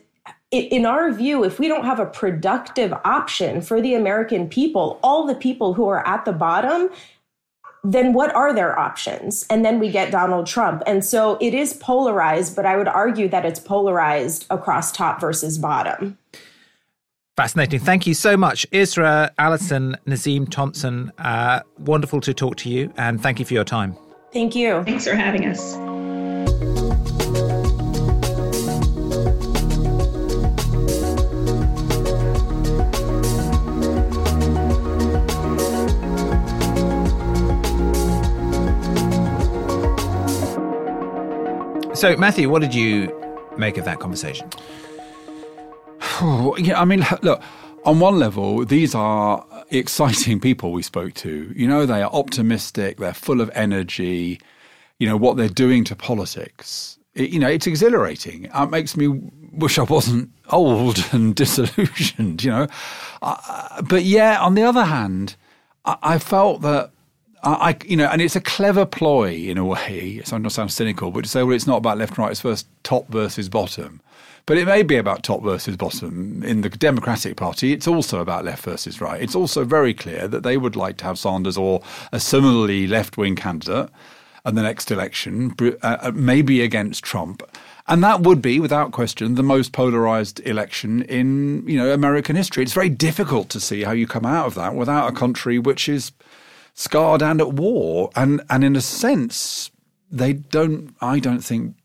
in 0.51 0.87
our 0.87 1.13
view, 1.13 1.45
if 1.45 1.59
we 1.59 1.69
don't 1.69 1.85
have 1.85 2.01
a 2.01 2.07
productive 2.07 2.95
option 3.05 3.61
for 3.61 3.83
the 3.83 3.95
American 3.95 4.49
people, 4.49 4.99
all 5.03 5.27
the 5.27 5.35
people 5.35 5.75
who 5.75 5.89
are 5.89 6.07
at 6.07 6.25
the 6.25 6.33
bottom, 6.33 6.89
then 7.93 8.13
what 8.13 8.35
are 8.35 8.55
their 8.55 8.79
options? 8.79 9.47
And 9.49 9.65
then 9.65 9.79
we 9.79 9.91
get 9.91 10.11
Donald 10.11 10.47
Trump. 10.47 10.83
And 10.87 11.05
so 11.05 11.39
it 11.41 11.55
is 11.55 11.73
polarized, 11.73 12.55
but 12.55 12.67
I 12.67 12.77
would 12.77 12.89
argue 12.89 13.29
that 13.29 13.45
it's 13.45 13.61
polarized 13.61 14.47
across 14.51 14.93
top 14.93 15.21
versus 15.21 15.59
bottom. 15.59 16.19
Fascinating. 17.37 17.79
Thank 17.81 18.07
you 18.07 18.15
so 18.15 18.37
much, 18.37 18.69
Isra, 18.73 19.31
Allison, 19.39 19.97
Nazeem 20.07 20.51
Thompson. 20.51 21.13
Uh, 21.19 21.61
wonderful 21.79 22.21
to 22.23 22.35
talk 22.35 22.57
to 22.57 22.69
you, 22.69 22.93
and 22.97 23.23
thank 23.23 23.39
you 23.39 23.45
for 23.45 23.55
your 23.55 23.65
time. 23.65 23.97
Thank 24.33 24.57
you. 24.57 24.83
Thanks 24.83 25.07
for 25.07 25.15
having 25.15 25.47
us. 25.47 25.77
So, 41.99 42.17
Matthew, 42.17 42.49
what 42.49 42.63
did 42.63 42.77
you 42.77 43.13
make 43.57 43.77
of 43.77 43.85
that 43.85 43.99
conversation? 43.99 44.49
yeah, 46.57 46.81
I 46.81 46.85
mean, 46.85 47.05
look, 47.23 47.43
on 47.85 47.99
one 47.99 48.21
level, 48.21 48.65
these 48.65 48.95
are 48.95 49.45
exciting 49.71 50.39
people 50.39 50.71
we 50.71 50.85
spoke 50.85 51.15
to. 51.15 51.53
You 51.57 51.67
know, 51.67 51.87
they 51.87 52.01
are 52.01 52.11
optimistic, 52.13 52.99
they're 52.99 53.13
full 53.13 53.41
of 53.41 53.51
energy. 53.53 54.41
You 55.01 55.09
know, 55.09 55.17
what 55.17 55.37
they're 55.37 55.49
doing 55.49 55.83
to 55.87 55.97
politics, 55.97 57.01
it, 57.15 57.31
you 57.31 57.41
know, 57.41 57.49
it's 57.49 57.67
exhilarating. 57.67 58.45
It 58.45 58.71
makes 58.71 58.97
me 58.97 59.09
wish 59.51 59.77
I 59.77 59.83
wasn't 59.83 60.31
old 60.51 61.05
and 61.13 61.35
disillusioned, 61.35 62.45
you 62.45 62.53
know. 62.53 62.69
Uh, 63.23 63.83
but 63.83 64.05
yeah, 64.05 64.41
on 64.41 64.55
the 64.55 64.63
other 64.63 64.85
hand, 64.85 65.35
I, 65.85 65.97
I 66.01 66.19
felt 66.21 66.63
that 66.63 66.93
I, 67.43 67.77
you 67.85 67.97
know, 67.97 68.07
and 68.07 68.21
it's 68.21 68.37
a 68.37 68.41
clever 68.41 68.85
ploy 68.85 69.33
in 69.33 69.59
a 69.59 69.65
way. 69.65 70.21
So 70.25 70.37
I'm 70.37 70.43
not 70.43 70.53
sound 70.53 70.73
cynical, 70.73 71.11
but 71.11 71.25
to 71.25 71.31
say, 71.31 71.43
well, 71.43 71.55
it's 71.55 71.67
not 71.67 71.79
about 71.79 71.99
left 71.99 72.13
and 72.13 72.19
right; 72.19 72.31
it's 72.31 72.41
first 72.41 72.67
top 72.83 73.09
versus 73.09 73.49
bottom. 73.49 74.01
But 74.47 74.57
it 74.57 74.65
may 74.65 74.83
be 74.83 74.97
about 74.97 75.23
top 75.23 75.43
versus 75.43 75.77
bottom. 75.77 76.43
In 76.43 76.63
the 76.63 76.71
Democratic 76.71 77.37
Party, 77.37 77.73
it's 77.73 77.87
also 77.87 78.21
about 78.21 78.47
left 78.47 78.65
versus 78.65 79.01
right. 79.01 79.21
It's 79.21 79.35
also 79.35 79.65
very 79.65 79.93
clear 79.93 80.27
that 80.27 80.43
they 80.43 80.57
would 80.57 80.75
like 80.75 80.97
to 80.99 81.05
have 81.05 81.19
Sanders 81.19 81.59
or 81.59 81.83
a 82.13 82.19
similarly 82.19 82.87
left 82.87 83.19
wing 83.19 83.37
candidate 83.37 83.91
at 84.47 84.55
the 84.55 84.63
next 84.63 84.91
election, 84.91 85.55
uh, 85.83 86.13
maybe 86.15 86.63
against 86.63 87.05
Trump. 87.05 87.43
And 87.87 88.03
that 88.03 88.23
would 88.23 88.41
be, 88.41 88.59
without 88.59 88.93
question, 88.93 89.35
the 89.35 89.43
most 89.43 89.73
polarized 89.73 90.41
election 90.47 91.03
in 91.03 91.67
you 91.69 91.77
know 91.77 91.93
American 91.93 92.35
history. 92.35 92.63
It's 92.63 92.73
very 92.73 92.89
difficult 92.89 93.51
to 93.51 93.61
see 93.61 93.83
how 93.83 93.93
you 93.93 94.07
come 94.07 94.25
out 94.25 94.47
of 94.47 94.55
that 94.55 94.75
without 94.75 95.13
a 95.13 95.15
country 95.15 95.59
which 95.59 95.89
is 95.89 96.13
scarred 96.79 97.23
and 97.23 97.41
at 97.41 97.55
war. 97.55 98.11
And 98.17 98.41
and 98.49 98.65
in 98.65 98.77
a 98.77 98.81
sense, 98.81 99.71
they 100.11 100.33
don't. 100.33 100.95
I 101.01 101.19
don't 101.19 101.41
think 101.41 101.77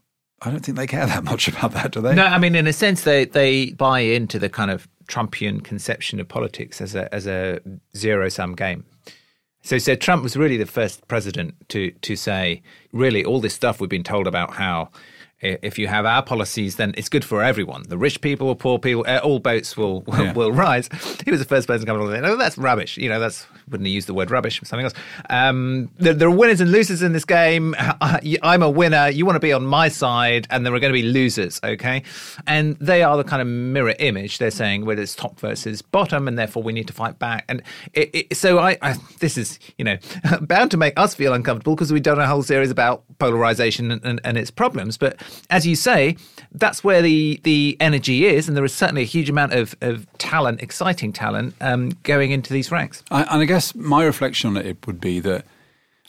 I 0.42 0.52
don't 0.52 0.64
think 0.64 0.78
they 0.78 0.88
care 0.88 1.06
that 1.14 1.24
much 1.24 1.48
about 1.48 1.74
that, 1.74 1.92
do 1.92 2.02
they? 2.02 2.16
No, 2.16 2.26
I 2.26 2.38
mean, 2.38 2.56
in 2.56 2.68
a 2.68 2.74
sense, 2.74 3.02
they 3.02 3.26
they 3.26 3.72
buy 3.72 4.00
into 4.00 4.40
the 4.40 4.50
kind 4.50 4.72
of 4.72 4.88
Trumpian 5.08 5.64
conception 5.64 6.20
of 6.20 6.28
politics 6.28 6.80
as 6.80 6.96
a 6.96 7.14
as 7.14 7.28
a 7.28 7.60
zero 7.98 8.30
sum 8.30 8.56
game. 8.56 8.86
So, 9.66 9.78
so 9.78 9.96
Trump 9.96 10.24
was 10.24 10.36
really 10.36 10.58
the 10.58 10.66
first 10.66 11.08
president 11.08 11.56
to 11.70 11.92
to 11.92 12.16
say, 12.16 12.62
really, 12.92 13.26
all 13.26 13.42
this 13.42 13.54
stuff 13.54 13.80
we've 13.82 13.90
been 13.90 14.04
told 14.04 14.28
about 14.28 14.54
how 14.54 14.90
if 15.44 15.78
you 15.78 15.88
have 15.88 16.06
our 16.06 16.24
policies, 16.24 16.78
then 16.78 16.94
it's 16.98 17.10
good 17.10 17.26
for 17.26 17.44
everyone. 17.44 17.84
The 17.90 17.98
rich 17.98 18.22
people, 18.22 18.48
or 18.48 18.56
poor 18.56 18.80
people, 18.80 19.04
uh, 19.06 19.20
all 19.20 19.40
boats 19.40 19.76
will 19.76 20.02
will, 20.08 20.26
yeah. 20.26 20.34
will 20.34 20.52
rise. 20.52 20.90
He 21.26 21.32
was 21.32 21.40
the 21.40 21.46
first 21.46 21.68
person 21.68 21.82
to 21.82 21.86
come 21.86 21.98
along 21.98 22.14
and 22.14 22.24
say, 22.24 22.30
"No, 22.30 22.38
that's 22.38 22.58
rubbish." 22.58 22.98
You 22.98 23.10
know, 23.10 23.20
that's 23.20 23.46
wouldn't 23.68 23.88
have 23.88 23.94
used 23.94 24.08
the 24.08 24.14
word 24.14 24.32
rubbish, 24.32 24.60
something 24.64 24.86
else. 24.86 24.94
Um, 25.30 25.90
there, 25.98 26.14
there, 26.14 26.28
are 26.28 26.32
winners 26.32 26.62
and 26.62 26.72
losers 26.72 27.02
in 27.02 27.14
this 27.14 27.26
game. 27.26 27.76
I'm 27.80 28.64
a 28.64 28.70
winner. 28.70 29.10
You 29.10 29.26
want 29.26 29.36
to 29.36 29.40
be 29.40 29.54
on 29.54 29.66
my 29.66 29.90
side, 29.90 30.48
and 30.50 30.66
there 30.66 30.74
are 30.74 30.80
going 30.80 30.94
to 30.94 31.00
be 31.00 31.04
losers. 31.04 31.60
Okay, 31.64 32.04
and 32.48 32.76
they 32.78 33.04
are 33.04 33.18
the 33.18 33.24
kind 33.24 33.42
of 33.42 33.48
mirror 33.48 33.96
image. 34.00 34.38
They're 34.38 34.52
saying 34.52 34.86
well, 34.86 34.98
it's 34.98 35.16
top 35.16 35.40
versus 35.40 35.82
bottom, 35.82 36.28
and 36.28 36.38
therefore 36.38 36.64
we 36.64 36.74
need 36.74 36.88
to 36.88 36.94
fight 36.94 37.20
back. 37.20 37.46
And 37.50 37.62
it, 37.94 38.10
it, 38.14 38.38
so 38.38 38.60
I, 38.60 38.78
I, 38.82 38.96
this 39.20 39.38
is 39.38 39.60
you 39.78 39.86
know 39.86 39.98
bound 40.42 40.72
to 40.72 40.78
make 40.78 40.94
us 40.98 41.14
feel 41.14 41.34
uncomfortable 41.34 41.76
because 41.76 41.92
we've 41.92 42.04
done 42.04 42.20
a 42.20 42.28
whole 42.28 42.44
series 42.44 42.72
about 42.72 43.04
polarization 43.20 43.92
and, 43.92 44.04
and, 44.04 44.22
and 44.24 44.38
its 44.38 44.52
problems, 44.52 44.98
but 44.98 45.22
as 45.50 45.66
you 45.66 45.76
say, 45.76 46.18
that's 46.52 46.84
where 46.84 47.02
the 47.02 47.40
the 47.44 47.78
energy 47.80 48.26
is, 48.26 48.48
and 48.48 48.58
there 48.58 48.66
is 48.66 48.74
certainly 48.74 49.04
a 49.04 49.06
huge 49.06 49.30
amount 49.30 49.54
of, 49.54 49.76
of 49.82 50.08
talent, 50.24 50.62
exciting 50.62 51.14
talent, 51.14 51.54
um, 51.62 51.92
going 52.04 52.32
into 52.32 52.54
these 52.54 52.72
ranks. 52.72 53.04
I, 53.12 53.24
and 53.24 53.42
I 53.42 53.46
guess 53.46 53.76
my 53.76 54.04
reflection 54.04 54.50
on 54.50 54.58
it 54.58 54.88
would 54.88 55.02
be 55.02 55.20
that 55.20 55.46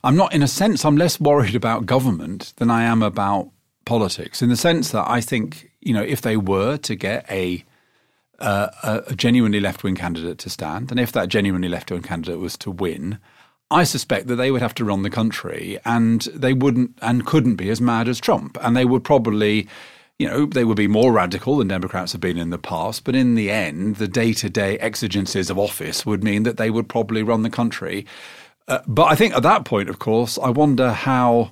I'm 0.02 0.16
not, 0.16 0.32
in 0.34 0.42
a 0.42 0.48
sense, 0.48 0.84
I'm 0.84 0.96
less 0.96 1.20
worried 1.20 1.54
about 1.54 1.86
government 1.86 2.52
than 2.56 2.70
I 2.70 2.84
am 2.84 3.02
about 3.02 3.50
politics. 3.84 4.42
In 4.42 4.48
the 4.48 4.56
sense 4.56 4.90
that 4.90 5.08
I 5.08 5.20
think, 5.20 5.70
you 5.80 5.92
know, 5.92 6.02
if 6.02 6.20
they 6.20 6.36
were 6.36 6.76
to 6.78 6.94
get 6.94 7.26
a 7.30 7.64
uh, 8.40 9.00
a 9.06 9.14
genuinely 9.14 9.60
left 9.60 9.84
wing 9.84 9.94
candidate 9.94 10.38
to 10.38 10.50
stand, 10.50 10.90
and 10.90 11.00
if 11.00 11.12
that 11.12 11.28
genuinely 11.28 11.68
left 11.68 11.90
wing 11.90 12.02
candidate 12.02 12.40
was 12.40 12.56
to 12.58 12.70
win, 12.70 13.18
I 13.70 13.84
suspect 13.84 14.26
that 14.26 14.36
they 14.36 14.50
would 14.50 14.62
have 14.62 14.74
to 14.74 14.84
run 14.84 15.02
the 15.02 15.10
country 15.10 15.78
and 15.84 16.22
they 16.34 16.52
wouldn't 16.52 16.98
and 17.00 17.24
couldn't 17.26 17.56
be 17.56 17.70
as 17.70 17.80
mad 17.80 18.08
as 18.08 18.20
Trump. 18.20 18.58
And 18.60 18.76
they 18.76 18.84
would 18.84 19.04
probably, 19.04 19.68
you 20.18 20.28
know, 20.28 20.46
they 20.46 20.64
would 20.64 20.76
be 20.76 20.86
more 20.86 21.12
radical 21.12 21.56
than 21.56 21.68
Democrats 21.68 22.12
have 22.12 22.20
been 22.20 22.38
in 22.38 22.50
the 22.50 22.58
past. 22.58 23.04
But 23.04 23.16
in 23.16 23.34
the 23.34 23.50
end, 23.50 23.96
the 23.96 24.08
day 24.08 24.32
to 24.34 24.48
day 24.48 24.78
exigencies 24.78 25.50
of 25.50 25.58
office 25.58 26.06
would 26.06 26.22
mean 26.22 26.44
that 26.44 26.56
they 26.56 26.70
would 26.70 26.88
probably 26.88 27.22
run 27.22 27.42
the 27.42 27.50
country. 27.50 28.06
Uh, 28.68 28.78
but 28.86 29.04
I 29.04 29.16
think 29.16 29.34
at 29.34 29.42
that 29.42 29.64
point, 29.64 29.90
of 29.90 29.98
course, 29.98 30.38
I 30.38 30.50
wonder 30.50 30.92
how 30.92 31.50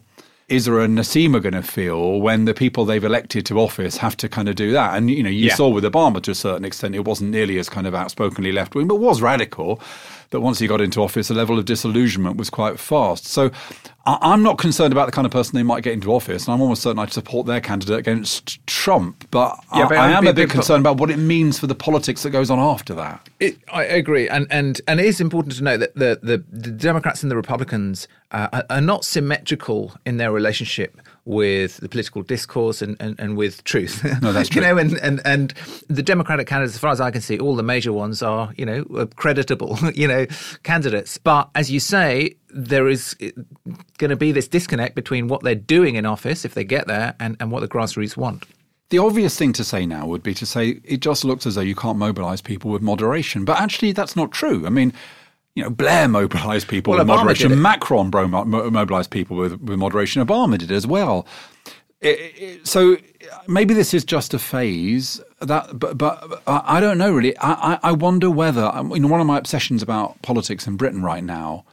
Isra 0.48 0.84
and 0.84 0.96
Nassim 0.96 1.34
are 1.34 1.40
going 1.40 1.54
to 1.54 1.62
feel 1.62 2.20
when 2.20 2.44
the 2.44 2.54
people 2.54 2.84
they've 2.84 3.02
elected 3.02 3.46
to 3.46 3.58
office 3.58 3.96
have 3.96 4.16
to 4.18 4.28
kind 4.28 4.48
of 4.48 4.54
do 4.54 4.70
that. 4.72 4.96
And, 4.96 5.10
you 5.10 5.22
know, 5.22 5.30
you 5.30 5.46
yeah. 5.48 5.54
saw 5.54 5.68
with 5.68 5.84
Obama 5.84 6.22
to 6.22 6.30
a 6.30 6.34
certain 6.34 6.64
extent, 6.64 6.94
it 6.94 7.04
wasn't 7.04 7.30
nearly 7.30 7.58
as 7.58 7.68
kind 7.68 7.86
of 7.86 7.94
outspokenly 7.94 8.52
left 8.52 8.74
wing, 8.74 8.86
but 8.86 8.96
was 8.96 9.20
radical 9.20 9.80
that 10.30 10.40
once 10.40 10.58
he 10.58 10.66
got 10.66 10.80
into 10.80 11.02
office, 11.02 11.28
the 11.28 11.34
level 11.34 11.58
of 11.58 11.64
disillusionment 11.64 12.36
was 12.36 12.50
quite 12.50 12.78
fast. 12.78 13.26
So 13.26 13.50
I'm 14.04 14.42
not 14.42 14.58
concerned 14.58 14.92
about 14.92 15.06
the 15.06 15.12
kind 15.12 15.26
of 15.26 15.30
person 15.30 15.54
they 15.54 15.62
might 15.62 15.84
get 15.84 15.92
into 15.92 16.12
office, 16.12 16.46
and 16.46 16.54
I'm 16.54 16.60
almost 16.60 16.82
certain 16.82 16.98
I'd 16.98 17.12
support 17.12 17.46
their 17.46 17.60
candidate 17.60 17.98
against 17.98 18.64
Trump. 18.66 19.28
But, 19.30 19.56
yeah, 19.74 19.86
but 19.88 19.96
I, 19.96 20.08
I, 20.08 20.18
am 20.18 20.26
a 20.26 20.32
bit 20.32 20.50
concerned 20.50 20.80
about 20.80 20.98
what 20.98 21.10
it 21.10 21.18
means 21.18 21.58
for 21.58 21.68
the 21.68 21.74
politics 21.74 22.24
that 22.24 22.30
goes 22.30 22.50
on 22.50 22.58
after 22.58 22.94
that. 22.94 23.28
It, 23.38 23.58
I 23.72 23.84
agree, 23.84 24.28
and 24.28 24.46
and 24.50 24.80
and 24.88 24.98
it 24.98 25.06
is 25.06 25.20
important 25.20 25.54
to 25.56 25.62
note 25.62 25.78
that 25.78 25.94
the 25.94 26.18
the, 26.22 26.44
the 26.50 26.70
Democrats 26.72 27.22
and 27.22 27.30
the 27.30 27.36
Republicans 27.36 28.08
uh, 28.32 28.48
are, 28.52 28.64
are 28.70 28.80
not 28.80 29.04
symmetrical 29.04 29.94
in 30.04 30.16
their 30.16 30.32
relationship 30.32 31.00
with 31.24 31.76
the 31.76 31.88
political 31.88 32.22
discourse 32.22 32.82
and, 32.82 32.96
and, 32.98 33.18
and 33.20 33.36
with 33.36 33.62
truth. 33.64 34.02
No, 34.22 34.32
that's 34.32 34.48
true. 34.48 34.62
you 34.62 34.68
know, 34.68 34.76
and, 34.76 34.94
and, 34.98 35.20
and 35.24 35.54
the 35.88 36.02
Democratic 36.02 36.48
candidates, 36.48 36.74
as 36.74 36.80
far 36.80 36.90
as 36.90 37.00
I 37.00 37.10
can 37.10 37.20
see, 37.20 37.38
all 37.38 37.54
the 37.54 37.62
major 37.62 37.92
ones 37.92 38.22
are, 38.22 38.52
you 38.56 38.66
know, 38.66 38.84
creditable, 39.16 39.78
you 39.94 40.08
know, 40.08 40.26
candidates. 40.64 41.18
But 41.18 41.50
as 41.54 41.70
you 41.70 41.78
say, 41.78 42.36
there 42.52 42.88
is 42.88 43.16
eh, 43.20 43.30
going 43.98 44.10
to 44.10 44.16
be 44.16 44.32
this 44.32 44.48
disconnect 44.48 44.94
between 44.94 45.28
what 45.28 45.42
they're 45.42 45.54
doing 45.54 45.96
in 45.96 46.06
office, 46.06 46.44
if 46.44 46.54
they 46.54 46.64
get 46.64 46.86
there, 46.86 47.14
and, 47.18 47.36
and 47.40 47.50
what 47.50 47.60
the 47.60 47.68
grassroots 47.68 48.16
want. 48.16 48.44
The 48.90 48.98
obvious 48.98 49.36
thing 49.36 49.52
to 49.54 49.64
say 49.64 49.86
now 49.86 50.06
would 50.06 50.22
be 50.22 50.34
to 50.34 50.44
say 50.44 50.80
it 50.84 51.00
just 51.00 51.24
looks 51.24 51.46
as 51.46 51.54
though 51.54 51.62
you 51.62 51.74
can't 51.74 51.98
mobilize 51.98 52.42
people 52.42 52.70
with 52.70 52.82
moderation. 52.82 53.44
But 53.44 53.58
actually, 53.58 53.92
that's 53.92 54.16
not 54.16 54.32
true. 54.32 54.66
I 54.66 54.68
mean, 54.68 54.92
you 55.54 55.62
know, 55.62 55.70
Blair 55.70 56.08
mobilized 56.20 56.68
people 56.68 56.92
well, 56.92 57.00
with 57.00 57.08
Obama 57.08 57.16
moderation. 57.16 57.62
Macron 57.62 58.10
bro- 58.10 58.28
mobilized 58.28 59.10
people 59.10 59.36
with, 59.36 59.60
with 59.60 59.78
moderation. 59.78 60.24
Obama 60.24 60.58
did 60.58 60.70
as 60.70 60.86
well. 60.86 61.26
It, 62.02 62.18
it, 62.36 62.66
so 62.66 62.96
maybe 63.46 63.74
this 63.74 63.94
is 63.94 64.04
just 64.04 64.34
a 64.34 64.38
phase. 64.38 65.20
That, 65.40 65.78
but, 65.78 65.96
but 65.96 66.42
I 66.46 66.80
don't 66.80 66.98
know 66.98 67.12
really. 67.14 67.38
I, 67.38 67.78
I 67.82 67.92
wonder 67.92 68.28
whether 68.28 68.70
um, 68.74 68.90
you 68.90 69.00
know 69.00 69.08
one 69.08 69.20
of 69.20 69.26
my 69.26 69.38
obsessions 69.38 69.82
about 69.82 70.20
politics 70.20 70.66
in 70.66 70.76
Britain 70.76 71.02
right 71.02 71.22
now 71.22 71.64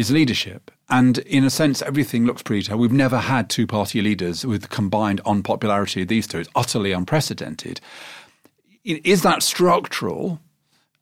is 0.00 0.10
leadership. 0.10 0.70
And 0.88 1.18
in 1.18 1.44
a 1.44 1.50
sense, 1.50 1.82
everything 1.82 2.24
looks 2.24 2.42
pretty 2.42 2.62
terrible. 2.62 2.82
We've 2.82 2.92
never 2.92 3.18
had 3.18 3.48
two 3.48 3.66
party 3.66 4.00
leaders 4.00 4.44
with 4.44 4.70
combined 4.70 5.20
unpopularity 5.24 6.02
of 6.02 6.08
these 6.08 6.26
two. 6.26 6.38
It's 6.38 6.50
utterly 6.56 6.90
unprecedented. 6.90 7.80
Is 8.82 9.22
that 9.22 9.42
structural? 9.42 10.40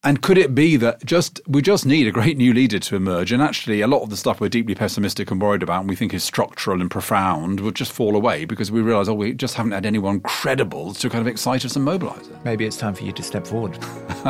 And 0.04 0.22
could 0.22 0.38
it 0.38 0.54
be 0.54 0.76
that 0.76 1.04
just 1.04 1.40
we 1.48 1.60
just 1.62 1.84
need 1.84 2.06
a 2.06 2.12
great 2.12 2.36
new 2.36 2.52
leader 2.54 2.78
to 2.78 2.96
emerge, 2.96 3.32
and 3.32 3.42
actually 3.42 3.80
a 3.80 3.88
lot 3.88 4.02
of 4.02 4.10
the 4.10 4.16
stuff 4.16 4.40
we're 4.40 4.48
deeply 4.48 4.74
pessimistic 4.74 5.30
and 5.30 5.40
worried 5.42 5.62
about, 5.62 5.80
and 5.80 5.88
we 5.88 5.96
think 5.96 6.14
is 6.14 6.22
structural 6.22 6.80
and 6.80 6.90
profound, 6.90 7.60
will 7.60 7.72
just 7.72 7.90
fall 7.90 8.14
away 8.14 8.44
because 8.44 8.70
we 8.70 8.80
realise, 8.80 9.08
oh, 9.08 9.14
we 9.14 9.32
just 9.32 9.54
haven't 9.54 9.72
had 9.72 9.86
anyone 9.86 10.20
credible 10.20 10.94
to 10.94 11.10
kind 11.10 11.20
of 11.20 11.26
excite 11.26 11.64
us 11.64 11.74
and 11.74 11.84
mobilise 11.84 12.28
it. 12.28 12.36
Maybe 12.44 12.64
it's 12.64 12.76
time 12.76 12.94
for 12.94 13.04
you 13.04 13.12
to 13.12 13.22
step 13.22 13.46
forward. 13.46 13.74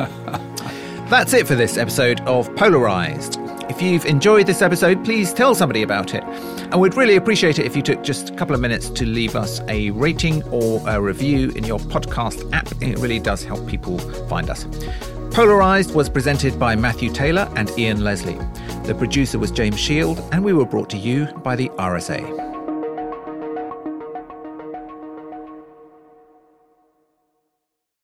That's 1.11 1.35
it 1.35 1.46
for 1.46 1.54
this 1.54 1.76
episode 1.76 2.20
of 2.22 2.54
Polarised. 2.57 3.47
If 3.68 3.83
you've 3.83 4.07
enjoyed 4.07 4.46
this 4.46 4.62
episode, 4.62 5.04
please 5.04 5.33
tell 5.33 5.54
somebody 5.54 5.83
about 5.83 6.14
it. 6.14 6.24
And 6.24 6.81
we'd 6.81 6.94
really 6.94 7.16
appreciate 7.16 7.59
it 7.59 7.66
if 7.66 7.76
you 7.76 7.83
took 7.83 8.02
just 8.02 8.31
a 8.31 8.35
couple 8.35 8.54
of 8.54 8.61
minutes 8.61 8.88
to 8.90 9.04
leave 9.04 9.37
us 9.37 9.61
a 9.68 9.90
rating 9.90 10.42
or 10.50 10.83
a 10.88 11.00
review 11.00 11.50
in 11.50 11.64
your 11.64 11.78
podcast 11.78 12.50
app. 12.52 12.70
It 12.81 12.98
really 12.98 13.20
does 13.20 13.44
help 13.44 13.66
people 13.68 13.98
find 14.26 14.48
us. 14.48 14.66
Polarised 15.33 15.94
was 15.94 16.09
presented 16.09 16.59
by 16.59 16.76
Matthew 16.76 17.12
Taylor 17.12 17.52
and 17.57 17.70
Ian 17.78 18.02
Leslie. 18.02 18.38
The 18.85 18.94
producer 18.96 19.38
was 19.38 19.50
James 19.50 19.78
Shield, 19.78 20.18
and 20.33 20.42
we 20.42 20.54
were 20.54 20.64
brought 20.64 20.88
to 20.90 20.96
you 20.96 21.26
by 21.44 21.54
the 21.54 21.68
RSA. 21.78 22.47